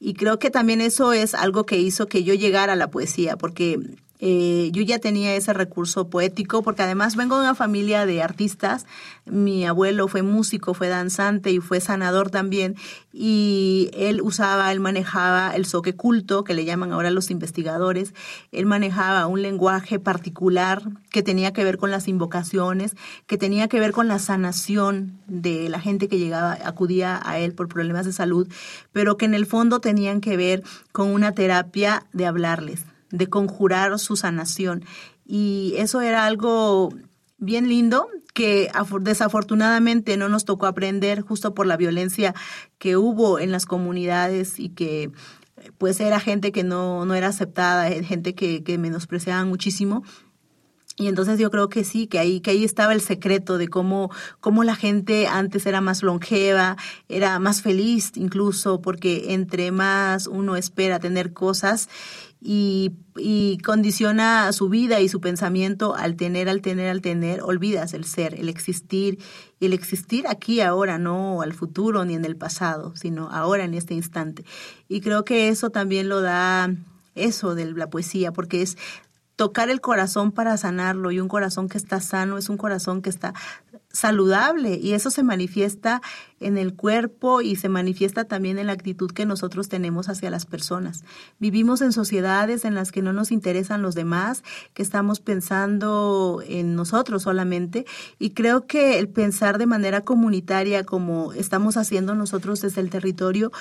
Y 0.00 0.14
creo 0.14 0.38
que 0.38 0.50
también 0.50 0.80
eso 0.80 1.12
es 1.12 1.34
algo 1.34 1.64
que 1.64 1.78
hizo 1.78 2.08
que 2.08 2.24
yo 2.24 2.34
llegara 2.34 2.74
a 2.74 2.76
la 2.76 2.90
poesía, 2.90 3.36
porque 3.36 3.78
eh, 4.26 4.70
yo 4.72 4.80
ya 4.80 5.00
tenía 5.00 5.34
ese 5.36 5.52
recurso 5.52 6.08
poético 6.08 6.62
porque 6.62 6.80
además 6.80 7.14
vengo 7.14 7.36
de 7.36 7.42
una 7.42 7.54
familia 7.54 8.06
de 8.06 8.22
artistas. 8.22 8.86
Mi 9.26 9.66
abuelo 9.66 10.08
fue 10.08 10.22
músico, 10.22 10.72
fue 10.72 10.88
danzante 10.88 11.50
y 11.50 11.58
fue 11.58 11.78
sanador 11.82 12.30
también. 12.30 12.74
Y 13.12 13.90
él 13.92 14.22
usaba, 14.22 14.72
él 14.72 14.80
manejaba 14.80 15.54
el 15.54 15.66
soque 15.66 15.94
culto, 15.94 16.42
que 16.42 16.54
le 16.54 16.64
llaman 16.64 16.92
ahora 16.92 17.10
los 17.10 17.30
investigadores. 17.30 18.14
Él 18.50 18.64
manejaba 18.64 19.26
un 19.26 19.42
lenguaje 19.42 19.98
particular 19.98 20.80
que 21.10 21.22
tenía 21.22 21.52
que 21.52 21.62
ver 21.62 21.76
con 21.76 21.90
las 21.90 22.08
invocaciones, 22.08 22.96
que 23.26 23.36
tenía 23.36 23.68
que 23.68 23.78
ver 23.78 23.92
con 23.92 24.08
la 24.08 24.18
sanación 24.18 25.18
de 25.26 25.68
la 25.68 25.80
gente 25.80 26.08
que 26.08 26.18
llegaba, 26.18 26.56
acudía 26.64 27.20
a 27.22 27.38
él 27.40 27.52
por 27.52 27.68
problemas 27.68 28.06
de 28.06 28.14
salud, 28.14 28.48
pero 28.90 29.18
que 29.18 29.26
en 29.26 29.34
el 29.34 29.44
fondo 29.44 29.80
tenían 29.80 30.22
que 30.22 30.38
ver 30.38 30.62
con 30.92 31.10
una 31.10 31.32
terapia 31.32 32.06
de 32.14 32.24
hablarles 32.24 32.86
de 33.14 33.28
conjurar 33.28 33.98
su 33.98 34.16
sanación. 34.16 34.84
Y 35.24 35.74
eso 35.78 36.00
era 36.00 36.26
algo 36.26 36.92
bien 37.38 37.68
lindo 37.68 38.08
que 38.32 38.70
desafortunadamente 39.00 40.16
no 40.16 40.28
nos 40.28 40.44
tocó 40.44 40.66
aprender 40.66 41.20
justo 41.20 41.54
por 41.54 41.66
la 41.66 41.76
violencia 41.76 42.34
que 42.78 42.96
hubo 42.96 43.38
en 43.38 43.52
las 43.52 43.64
comunidades 43.64 44.58
y 44.58 44.70
que 44.70 45.12
pues 45.78 46.00
era 46.00 46.18
gente 46.18 46.50
que 46.50 46.64
no, 46.64 47.06
no 47.06 47.14
era 47.14 47.28
aceptada, 47.28 47.88
gente 48.02 48.34
que, 48.34 48.64
que 48.64 48.76
menospreciaban 48.76 49.48
muchísimo. 49.48 50.02
Y 50.96 51.08
entonces 51.08 51.40
yo 51.40 51.50
creo 51.50 51.68
que 51.68 51.82
sí, 51.82 52.06
que 52.06 52.20
ahí, 52.20 52.40
que 52.40 52.50
ahí 52.50 52.62
estaba 52.62 52.92
el 52.92 53.00
secreto 53.00 53.58
de 53.58 53.66
cómo, 53.66 54.10
cómo 54.38 54.62
la 54.62 54.76
gente 54.76 55.26
antes 55.26 55.66
era 55.66 55.80
más 55.80 56.04
longeva, 56.04 56.76
era 57.08 57.40
más 57.40 57.62
feliz 57.62 58.12
incluso, 58.14 58.80
porque 58.80 59.32
entre 59.34 59.72
más 59.72 60.28
uno 60.28 60.54
espera 60.54 61.00
tener 61.00 61.32
cosas 61.32 61.88
y, 62.46 62.92
y, 63.16 63.56
condiciona 63.64 64.52
su 64.52 64.68
vida 64.68 65.00
y 65.00 65.08
su 65.08 65.18
pensamiento 65.18 65.96
al 65.96 66.14
tener, 66.14 66.50
al 66.50 66.60
tener, 66.60 66.90
al 66.90 67.00
tener, 67.00 67.40
olvidas 67.42 67.94
el 67.94 68.04
ser, 68.04 68.34
el 68.34 68.50
existir, 68.50 69.18
el 69.60 69.72
existir 69.72 70.26
aquí 70.28 70.60
ahora, 70.60 70.98
no 70.98 71.40
al 71.40 71.54
futuro 71.54 72.04
ni 72.04 72.12
en 72.12 72.26
el 72.26 72.36
pasado, 72.36 72.94
sino 72.96 73.30
ahora 73.30 73.64
en 73.64 73.72
este 73.72 73.94
instante. 73.94 74.44
Y 74.88 75.00
creo 75.00 75.24
que 75.24 75.48
eso 75.48 75.70
también 75.70 76.10
lo 76.10 76.20
da 76.20 76.70
eso 77.14 77.54
de 77.54 77.72
la 77.72 77.88
poesía, 77.88 78.30
porque 78.32 78.60
es 78.60 78.76
tocar 79.36 79.68
el 79.68 79.80
corazón 79.80 80.32
para 80.32 80.56
sanarlo 80.56 81.10
y 81.10 81.20
un 81.20 81.28
corazón 81.28 81.68
que 81.68 81.78
está 81.78 82.00
sano 82.00 82.38
es 82.38 82.48
un 82.48 82.56
corazón 82.56 83.02
que 83.02 83.10
está 83.10 83.34
saludable 83.90 84.74
y 84.74 84.92
eso 84.92 85.10
se 85.10 85.22
manifiesta 85.22 86.02
en 86.40 86.58
el 86.58 86.74
cuerpo 86.74 87.40
y 87.40 87.56
se 87.56 87.68
manifiesta 87.68 88.24
también 88.24 88.58
en 88.58 88.66
la 88.66 88.72
actitud 88.72 89.10
que 89.10 89.24
nosotros 89.24 89.68
tenemos 89.68 90.08
hacia 90.08 90.30
las 90.30 90.46
personas. 90.46 91.04
Vivimos 91.38 91.80
en 91.80 91.92
sociedades 91.92 92.64
en 92.64 92.74
las 92.74 92.90
que 92.90 93.02
no 93.02 93.12
nos 93.12 93.30
interesan 93.30 93.82
los 93.82 93.94
demás, 93.94 94.42
que 94.74 94.82
estamos 94.82 95.20
pensando 95.20 96.42
en 96.46 96.74
nosotros 96.74 97.22
solamente 97.22 97.86
y 98.18 98.30
creo 98.30 98.66
que 98.66 98.98
el 98.98 99.08
pensar 99.08 99.58
de 99.58 99.66
manera 99.66 100.02
comunitaria 100.02 100.84
como 100.84 101.32
estamos 101.32 101.76
haciendo 101.76 102.14
nosotros 102.14 102.60
desde 102.60 102.80
el 102.80 102.90
territorio 102.90 103.52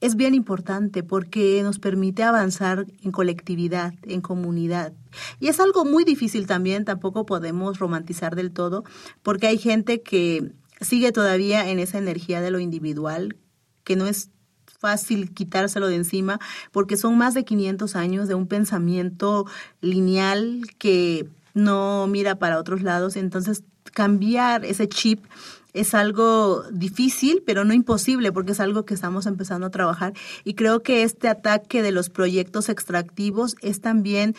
es 0.00 0.16
bien 0.16 0.34
importante 0.34 1.02
porque 1.02 1.62
nos 1.62 1.78
permite 1.78 2.22
avanzar 2.22 2.86
en 3.02 3.10
colectividad, 3.10 3.94
en 4.02 4.20
comunidad. 4.20 4.92
Y 5.40 5.48
es 5.48 5.60
algo 5.60 5.84
muy 5.84 6.04
difícil 6.04 6.46
también, 6.46 6.84
tampoco 6.84 7.26
podemos 7.26 7.78
romantizar 7.78 8.36
del 8.36 8.52
todo, 8.52 8.84
porque 9.22 9.48
hay 9.48 9.58
gente 9.58 10.02
que 10.02 10.52
sigue 10.80 11.12
todavía 11.12 11.68
en 11.68 11.78
esa 11.78 11.98
energía 11.98 12.40
de 12.40 12.50
lo 12.50 12.60
individual, 12.60 13.36
que 13.84 13.96
no 13.96 14.06
es 14.06 14.30
fácil 14.78 15.32
quitárselo 15.32 15.88
de 15.88 15.96
encima, 15.96 16.38
porque 16.70 16.96
son 16.96 17.18
más 17.18 17.34
de 17.34 17.44
500 17.44 17.96
años 17.96 18.28
de 18.28 18.34
un 18.34 18.46
pensamiento 18.46 19.46
lineal 19.80 20.62
que 20.78 21.28
no 21.54 22.06
mira 22.06 22.38
para 22.38 22.58
otros 22.58 22.82
lados. 22.82 23.16
Entonces, 23.16 23.64
cambiar 23.90 24.64
ese 24.64 24.88
chip 24.88 25.24
es 25.74 25.94
algo 25.94 26.64
difícil, 26.72 27.42
pero 27.46 27.64
no 27.64 27.74
imposible, 27.74 28.32
porque 28.32 28.52
es 28.52 28.60
algo 28.60 28.84
que 28.84 28.94
estamos 28.94 29.26
empezando 29.26 29.66
a 29.66 29.70
trabajar. 29.70 30.12
Y 30.44 30.54
creo 30.54 30.82
que 30.82 31.02
este 31.02 31.28
ataque 31.28 31.82
de 31.82 31.92
los 31.92 32.10
proyectos 32.10 32.68
extractivos 32.68 33.54
es 33.60 33.80
también 33.80 34.34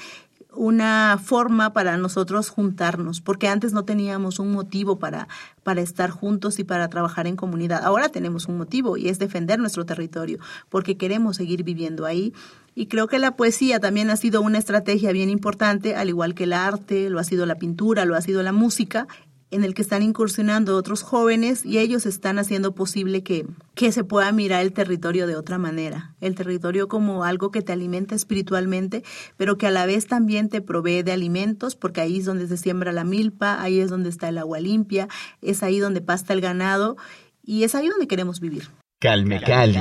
una 0.53 1.19
forma 1.23 1.73
para 1.73 1.95
nosotros 1.97 2.49
juntarnos, 2.49 3.21
porque 3.21 3.47
antes 3.47 3.71
no 3.71 3.83
teníamos 3.85 4.39
un 4.39 4.51
motivo 4.51 4.97
para, 4.97 5.27
para 5.63 5.81
estar 5.81 6.09
juntos 6.09 6.59
y 6.59 6.63
para 6.63 6.89
trabajar 6.89 7.27
en 7.27 7.35
comunidad. 7.35 7.83
Ahora 7.83 8.09
tenemos 8.09 8.47
un 8.47 8.57
motivo 8.57 8.97
y 8.97 9.09
es 9.09 9.19
defender 9.19 9.59
nuestro 9.59 9.85
territorio, 9.85 10.39
porque 10.69 10.97
queremos 10.97 11.37
seguir 11.37 11.63
viviendo 11.63 12.05
ahí. 12.05 12.33
Y 12.75 12.87
creo 12.87 13.07
que 13.07 13.19
la 13.19 13.35
poesía 13.35 13.79
también 13.79 14.09
ha 14.09 14.15
sido 14.15 14.41
una 14.41 14.57
estrategia 14.57 15.11
bien 15.11 15.29
importante, 15.29 15.95
al 15.95 16.09
igual 16.09 16.33
que 16.33 16.45
el 16.45 16.53
arte, 16.53 17.09
lo 17.09 17.19
ha 17.19 17.23
sido 17.23 17.45
la 17.45 17.55
pintura, 17.55 18.05
lo 18.05 18.15
ha 18.15 18.21
sido 18.21 18.41
la 18.41 18.51
música, 18.51 19.07
en 19.51 19.63
el 19.63 19.73
que 19.73 19.81
están 19.81 20.03
incursionando 20.03 20.75
otros 20.75 21.01
jóvenes 21.01 21.65
y 21.65 21.79
ellos 21.79 22.05
están 22.05 22.37
haciendo 22.37 22.75
posible 22.75 23.23
que, 23.23 23.47
que 23.73 23.91
se 23.91 24.03
pueda 24.03 24.31
mirar 24.31 24.61
el 24.61 24.73
territorio 24.73 25.25
de 25.25 25.35
otra 25.35 25.57
manera. 25.57 26.13
El 26.21 26.35
territorio 26.35 26.87
como 26.87 27.23
algo 27.23 27.51
que 27.51 27.61
te 27.61 27.73
alimenta 27.73 28.15
espiritualmente, 28.15 29.03
pero 29.37 29.57
que 29.57 29.67
a 29.67 29.71
la 29.71 29.85
vez 29.85 30.07
también 30.07 30.49
te 30.49 30.61
provee 30.61 31.01
de 31.01 31.11
alimentos, 31.11 31.75
porque 31.75 32.01
ahí 32.01 32.19
es 32.19 32.25
donde 32.25 32.47
se 32.47 32.57
siembra 32.57 32.91
la 32.91 33.03
milpa, 33.03 33.61
ahí 33.61 33.79
es 33.79 33.89
donde 33.89 34.09
está 34.09 34.29
el 34.29 34.37
agua 34.37 34.59
limpia, 34.59 35.07
es 35.41 35.63
ahí 35.63 35.79
donde 35.79 36.01
pasta 36.01 36.33
el 36.33 36.41
ganado 36.41 36.97
y 37.43 37.63
es 37.63 37.73
ahí 37.73 37.87
donde 37.87 38.07
queremos 38.07 38.39
vivir. 38.39 38.69
Calme 38.99 39.41
Cali. 39.41 39.79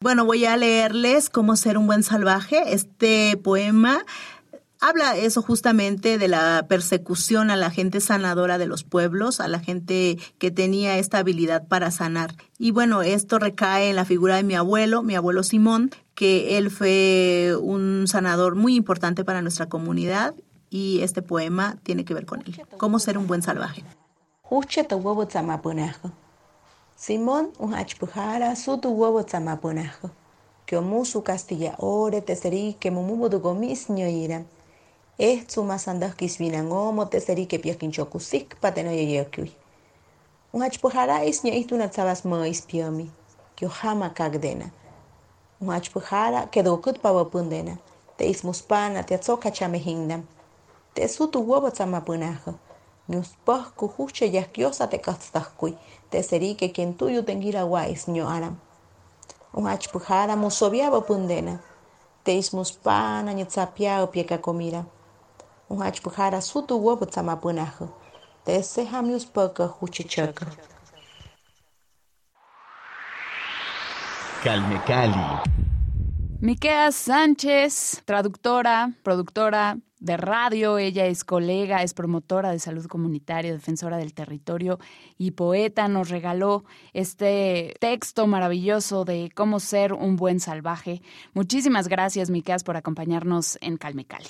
Bueno, 0.00 0.24
voy 0.24 0.44
a 0.46 0.56
leerles 0.56 1.30
Cómo 1.30 1.54
ser 1.54 1.78
un 1.78 1.86
buen 1.86 2.02
salvaje. 2.02 2.74
Este 2.74 3.36
poema 3.36 4.04
habla 4.82 5.16
eso 5.16 5.42
justamente 5.42 6.18
de 6.18 6.28
la 6.28 6.66
persecución 6.68 7.50
a 7.50 7.56
la 7.56 7.70
gente 7.70 8.00
sanadora 8.00 8.58
de 8.58 8.66
los 8.66 8.82
pueblos, 8.82 9.40
a 9.40 9.46
la 9.46 9.60
gente 9.60 10.18
que 10.38 10.50
tenía 10.50 10.98
esta 10.98 11.18
habilidad 11.18 11.68
para 11.68 11.90
sanar. 11.92 12.34
Y 12.58 12.72
bueno, 12.72 13.02
esto 13.02 13.38
recae 13.38 13.90
en 13.90 13.96
la 13.96 14.04
figura 14.04 14.36
de 14.36 14.42
mi 14.42 14.54
abuelo, 14.54 15.02
mi 15.02 15.14
abuelo 15.14 15.44
Simón, 15.44 15.90
que 16.16 16.58
él 16.58 16.70
fue 16.70 17.56
un 17.60 18.06
sanador 18.08 18.56
muy 18.56 18.74
importante 18.74 19.24
para 19.24 19.40
nuestra 19.40 19.68
comunidad 19.68 20.34
y 20.68 21.00
este 21.02 21.22
poema 21.22 21.76
tiene 21.84 22.04
que 22.04 22.14
ver 22.14 22.26
con 22.26 22.40
él. 22.40 22.60
Cómo 22.76 22.98
ser 22.98 23.16
un 23.16 23.28
buen 23.28 23.42
salvaje. 23.42 23.84
Simón 26.96 27.50
un 27.58 27.74
hachpujara 27.74 28.56
su 28.56 28.78
tu 28.78 28.90
huevo 28.90 29.24
Que 30.66 30.76
omusu 30.76 31.22
castilla 31.22 31.76
ore 31.78 32.24
que 32.24 32.90
gomis. 32.90 33.86
Esto 35.18 35.62
más 35.62 35.88
andas 35.88 36.14
kisvinangomo 36.14 37.08
teseri 37.08 37.46
que 37.46 37.58
piakinchokusik 37.58 38.56
pateno 38.60 38.90
yoyokui. 38.90 39.52
Un 40.52 40.62
hachpujarais 40.62 41.44
ña 41.44 41.54
istu 41.54 41.76
na 41.76 41.88
tzabas 41.88 42.24
mois 42.24 42.62
piomi, 42.62 43.10
que 43.56 43.66
ojama 43.66 44.14
kagdena. 44.14 44.72
un 45.62 45.70
achpujara 45.70 46.50
quedó 46.50 46.80
kut 46.82 46.98
pawa 46.98 47.30
pundena, 47.30 47.78
te 48.16 48.26
ismuspana 48.26 49.04
te 49.06 49.14
atzoka 49.14 49.50
chame 49.52 49.78
hingnam, 49.78 50.22
te 50.94 51.06
sutu 51.08 51.38
huevo 51.46 51.70
tzamapunajo, 51.70 52.54
ñuspah 53.08 53.70
kujuche 53.76 54.26
yaskiosa 54.32 54.88
te 54.90 54.98
kastakui, 54.98 55.76
te 56.10 56.22
serike 56.22 56.72
quien 56.72 56.94
tuyo 56.94 57.24
tengira 57.24 57.62
guais 57.62 58.08
ño 58.08 58.28
aram. 58.28 58.56
Un 59.54 59.66
achpujara 59.68 60.34
musobiaba 60.36 61.00
pundena, 61.06 61.60
te 62.24 62.32
ismuspana 62.34 63.32
ñitzapiao 63.32 64.10
pieka 64.10 64.38
comira. 64.40 64.84
Un 65.72 65.82
achpujara 65.82 66.42
sutu 66.42 66.76
huevo 66.76 67.06
tzamapunajo, 67.06 67.86
te 68.44 68.62
sehamius 68.62 69.24
paka 69.24 69.72
huchichaka. 69.80 70.46
Calme 74.44 74.78
Cali. 74.86 75.24
Miquea 76.40 76.92
Sánchez, 76.92 78.02
traductora, 78.04 78.92
productora 79.02 79.78
de 79.98 80.18
radio, 80.18 80.76
ella 80.76 81.06
es 81.06 81.24
colega, 81.24 81.82
es 81.82 81.94
promotora 81.94 82.50
de 82.50 82.58
salud 82.58 82.86
comunitaria, 82.86 83.50
defensora 83.50 83.96
del 83.96 84.12
territorio 84.12 84.78
y 85.16 85.30
poeta, 85.30 85.88
nos 85.88 86.10
regaló 86.10 86.64
este 86.92 87.76
texto 87.80 88.26
maravilloso 88.26 89.06
de 89.06 89.30
cómo 89.34 89.58
ser 89.58 89.94
un 89.94 90.16
buen 90.16 90.38
salvaje. 90.38 91.00
Muchísimas 91.32 91.88
gracias, 91.88 92.28
Miqueas, 92.28 92.62
por 92.62 92.76
acompañarnos 92.76 93.56
en 93.62 93.78
Calme 93.78 94.04
Cali. 94.04 94.28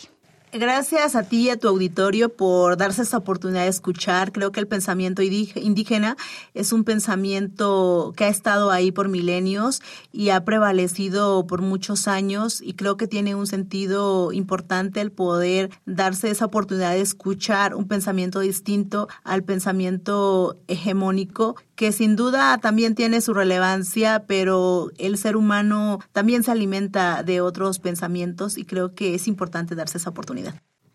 Gracias 0.54 1.16
a 1.16 1.22
ti 1.22 1.44
y 1.46 1.48
a 1.48 1.56
tu 1.56 1.66
auditorio 1.66 2.28
por 2.28 2.76
darse 2.76 3.00
esta 3.00 3.16
oportunidad 3.16 3.62
de 3.62 3.68
escuchar. 3.68 4.32
Creo 4.32 4.52
que 4.52 4.60
el 4.60 4.68
pensamiento 4.68 5.22
indígena 5.22 6.18
es 6.52 6.74
un 6.74 6.84
pensamiento 6.84 8.12
que 8.14 8.24
ha 8.24 8.28
estado 8.28 8.70
ahí 8.70 8.92
por 8.92 9.08
milenios 9.08 9.80
y 10.12 10.28
ha 10.28 10.44
prevalecido 10.44 11.46
por 11.46 11.62
muchos 11.62 12.06
años 12.06 12.60
y 12.60 12.74
creo 12.74 12.98
que 12.98 13.08
tiene 13.08 13.34
un 13.34 13.46
sentido 13.46 14.30
importante 14.30 15.00
el 15.00 15.10
poder 15.10 15.70
darse 15.86 16.28
esa 16.28 16.44
oportunidad 16.44 16.92
de 16.92 17.00
escuchar 17.00 17.74
un 17.74 17.88
pensamiento 17.88 18.40
distinto 18.40 19.08
al 19.24 19.44
pensamiento 19.44 20.58
hegemónico 20.68 21.56
que 21.76 21.92
sin 21.92 22.14
duda 22.14 22.58
también 22.58 22.94
tiene 22.94 23.22
su 23.22 23.32
relevancia, 23.32 24.24
pero 24.26 24.90
el 24.98 25.16
ser 25.16 25.36
humano 25.36 25.98
también 26.12 26.44
se 26.44 26.50
alimenta 26.50 27.22
de 27.22 27.40
otros 27.40 27.78
pensamientos 27.78 28.58
y 28.58 28.64
creo 28.64 28.94
que 28.94 29.14
es 29.14 29.26
importante 29.26 29.74
darse 29.74 29.96
esa 29.98 30.10
oportunidad. 30.10 30.41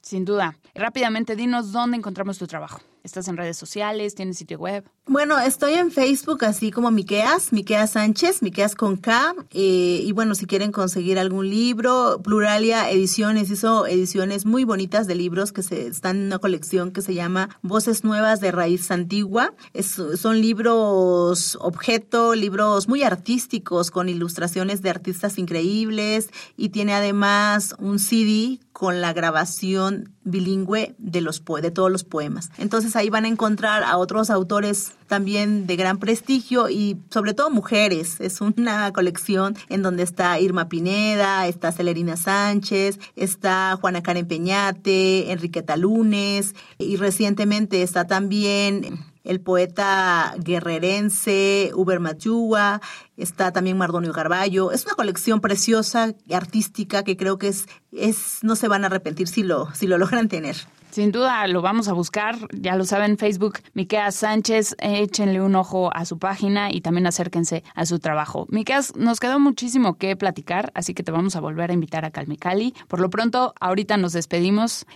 Sin 0.02 0.26
duda. 0.26 0.58
Rápidamente, 0.74 1.36
dinos 1.36 1.72
dónde 1.72 1.98
encontramos 1.98 2.38
tu 2.38 2.48
trabajo. 2.48 2.82
¿Estás 3.08 3.30
en 3.30 3.38
redes 3.38 3.56
sociales? 3.56 4.16
¿Tienes 4.16 4.38
sitio 4.38 4.60
web? 4.60 4.84
Bueno, 5.06 5.40
estoy 5.40 5.76
en 5.76 5.92
Facebook 5.92 6.44
así 6.44 6.72
como 6.72 6.92
Miqueas, 6.92 7.54
Miqueas 7.54 7.92
Sánchez, 7.92 8.42
Miqueas 8.42 8.76
con 8.76 8.98
K. 8.98 9.34
Eh, 9.52 10.02
y 10.04 10.12
bueno, 10.12 10.36
si 10.36 10.46
quieren 10.46 10.74
conseguir 10.74 11.18
algún 11.18 11.50
libro, 11.50 12.20
Pluralia 12.22 12.92
Ediciones 12.92 13.50
hizo 13.50 13.88
ediciones 13.88 14.46
muy 14.46 14.66
bonitas 14.66 15.08
de 15.08 15.16
libros 15.16 15.54
que 15.54 15.64
se, 15.64 15.88
están 15.88 16.18
en 16.18 16.26
una 16.26 16.40
colección 16.40 16.92
que 16.92 17.02
se 17.02 17.14
llama 17.14 17.58
Voces 17.62 18.04
Nuevas 18.04 18.42
de 18.42 18.52
Raíz 18.52 18.92
Antigua. 18.92 19.54
son 19.74 20.42
libros 20.42 21.58
objeto, 21.62 22.36
libros 22.36 22.90
muy 22.90 23.04
artísticos 23.04 23.90
con 23.90 24.10
ilustraciones 24.10 24.82
de 24.82 24.90
artistas 24.90 25.38
increíbles 25.38 26.30
y 26.58 26.70
tiene 26.70 26.94
además 26.94 27.74
un 27.80 28.00
CD 28.00 28.60
con 28.74 29.00
la 29.00 29.14
grabación 29.14 30.14
bilingüe 30.24 30.94
de 30.98 31.22
los 31.22 31.42
de 31.62 31.72
todos 31.72 31.92
los 31.92 32.04
poemas. 32.04 32.52
Entonces 32.58 32.97
ahí 32.98 33.10
van 33.10 33.26
a 33.26 33.30
encontrar 33.30 33.84
a 33.84 33.98
otros 33.98 34.30
autores 34.30 34.94
también 35.08 35.68
de 35.68 35.76
gran 35.76 35.98
prestigio 36.00 36.70
y 36.70 36.98
sobre 37.10 37.34
todo 37.34 37.50
mujeres. 37.50 38.20
Es 38.20 38.42
una 38.42 38.92
colección 38.92 39.56
en 39.70 39.82
donde 39.82 40.04
está 40.04 40.40
Irma 40.40 40.68
Pineda, 40.68 41.48
está 41.48 41.72
Celerina 41.72 42.18
Sánchez, 42.18 43.00
está 43.16 43.78
Juana 43.80 44.04
Karen 44.04 44.28
Peñate, 44.28 45.32
Enriqueta 45.32 45.78
Lunes 45.78 46.56
y 46.78 46.98
recientemente 46.98 47.84
está 47.84 48.06
también 48.06 49.06
el 49.24 49.42
poeta 49.42 50.36
guerrerense 50.40 51.72
Uber 51.76 52.00
Mayúa, 52.00 52.82
está 53.18 53.52
también 53.52 53.78
Mardonio 53.78 54.14
Carballo. 54.14 54.72
Es 54.72 54.86
una 54.86 54.96
colección 54.96 55.42
preciosa, 55.42 56.16
artística, 56.32 57.04
que 57.04 57.18
creo 57.18 57.38
que 57.38 57.50
es, 57.50 57.68
es 57.92 58.40
no 58.42 58.56
se 58.56 58.70
van 58.70 58.84
a 58.84 58.88
arrepentir 58.88 59.28
si 59.28 59.44
lo, 59.44 59.74
si 59.74 59.86
lo 59.86 59.98
logran 59.98 60.30
tener. 60.30 60.56
Sin 60.98 61.12
duda 61.12 61.46
lo 61.46 61.62
vamos 61.62 61.90
a 61.90 61.94
buscar, 61.94 62.40
ya 62.60 62.76
lo 62.76 62.84
saben, 62.84 63.20
Facebook, 63.20 63.60
Miqueas 63.76 64.16
Sánchez, 64.16 64.76
échenle 64.80 65.42
un 65.42 65.56
ojo 65.56 65.96
a 65.96 66.06
su 66.06 66.18
página 66.18 66.72
y 66.72 66.82
también 66.82 67.06
acérquense 67.06 67.64
a 67.76 67.86
su 67.86 68.00
trabajo. 68.00 68.48
Miqueas, 68.50 68.96
nos 68.96 69.20
quedó 69.20 69.40
muchísimo 69.40 70.00
que 70.00 70.16
platicar, 70.16 70.72
así 70.74 70.96
que 70.96 71.04
te 71.04 71.12
vamos 71.12 71.36
a 71.36 71.40
volver 71.40 71.70
a 71.70 71.76
invitar 71.76 72.04
a 72.04 72.10
Calmecali. 72.10 72.74
Por 72.88 73.00
lo 73.00 73.12
pronto, 73.12 73.54
ahorita 73.60 73.96
nos 73.98 74.14
despedimos. 74.14 74.88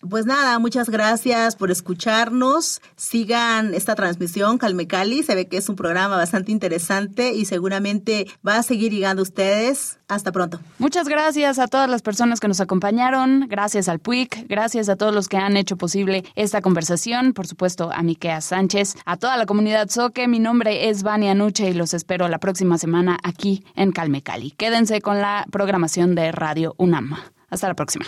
Pues 0.00 0.24
nada, 0.24 0.58
muchas 0.58 0.88
gracias 0.88 1.56
por 1.56 1.70
escucharnos. 1.70 2.80
Sigan 2.96 3.74
esta 3.74 3.94
transmisión 3.96 4.56
Calmecali, 4.56 5.24
se 5.24 5.34
ve 5.34 5.46
que 5.46 5.58
es 5.58 5.68
un 5.68 5.76
programa 5.76 6.16
bastante 6.16 6.52
interesante 6.52 7.34
y 7.34 7.44
seguramente 7.44 8.28
va 8.48 8.56
a 8.56 8.62
seguir 8.62 8.92
llegando 8.92 9.20
a 9.20 9.24
ustedes. 9.24 9.98
Hasta 10.12 10.30
pronto. 10.30 10.60
Muchas 10.78 11.08
gracias 11.08 11.58
a 11.58 11.68
todas 11.68 11.88
las 11.88 12.02
personas 12.02 12.38
que 12.38 12.46
nos 12.46 12.60
acompañaron, 12.60 13.46
gracias 13.48 13.88
al 13.88 13.98
PUIC, 13.98 14.46
gracias 14.46 14.90
a 14.90 14.96
todos 14.96 15.14
los 15.14 15.26
que 15.28 15.38
han 15.38 15.56
hecho 15.56 15.76
posible 15.76 16.24
esta 16.34 16.60
conversación, 16.60 17.32
por 17.32 17.46
supuesto 17.46 17.90
a 17.90 18.02
Miquea 18.02 18.42
Sánchez, 18.42 18.96
a 19.06 19.16
toda 19.16 19.38
la 19.38 19.46
comunidad 19.46 19.88
Soque. 19.88 20.28
Mi 20.28 20.38
nombre 20.38 20.90
es 20.90 21.02
Vania 21.02 21.34
Nuche 21.34 21.70
y 21.70 21.72
los 21.72 21.94
espero 21.94 22.28
la 22.28 22.38
próxima 22.38 22.76
semana 22.76 23.18
aquí 23.22 23.64
en 23.74 23.92
Calme 23.92 24.22
Cali. 24.22 24.50
Quédense 24.50 25.00
con 25.00 25.18
la 25.18 25.46
programación 25.50 26.14
de 26.14 26.30
Radio 26.30 26.74
UNAM. 26.76 27.16
Hasta 27.48 27.68
la 27.68 27.74
próxima. 27.74 28.04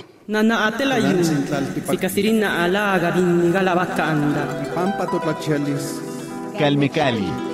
Calme 6.59 6.91
Cali 6.91 7.54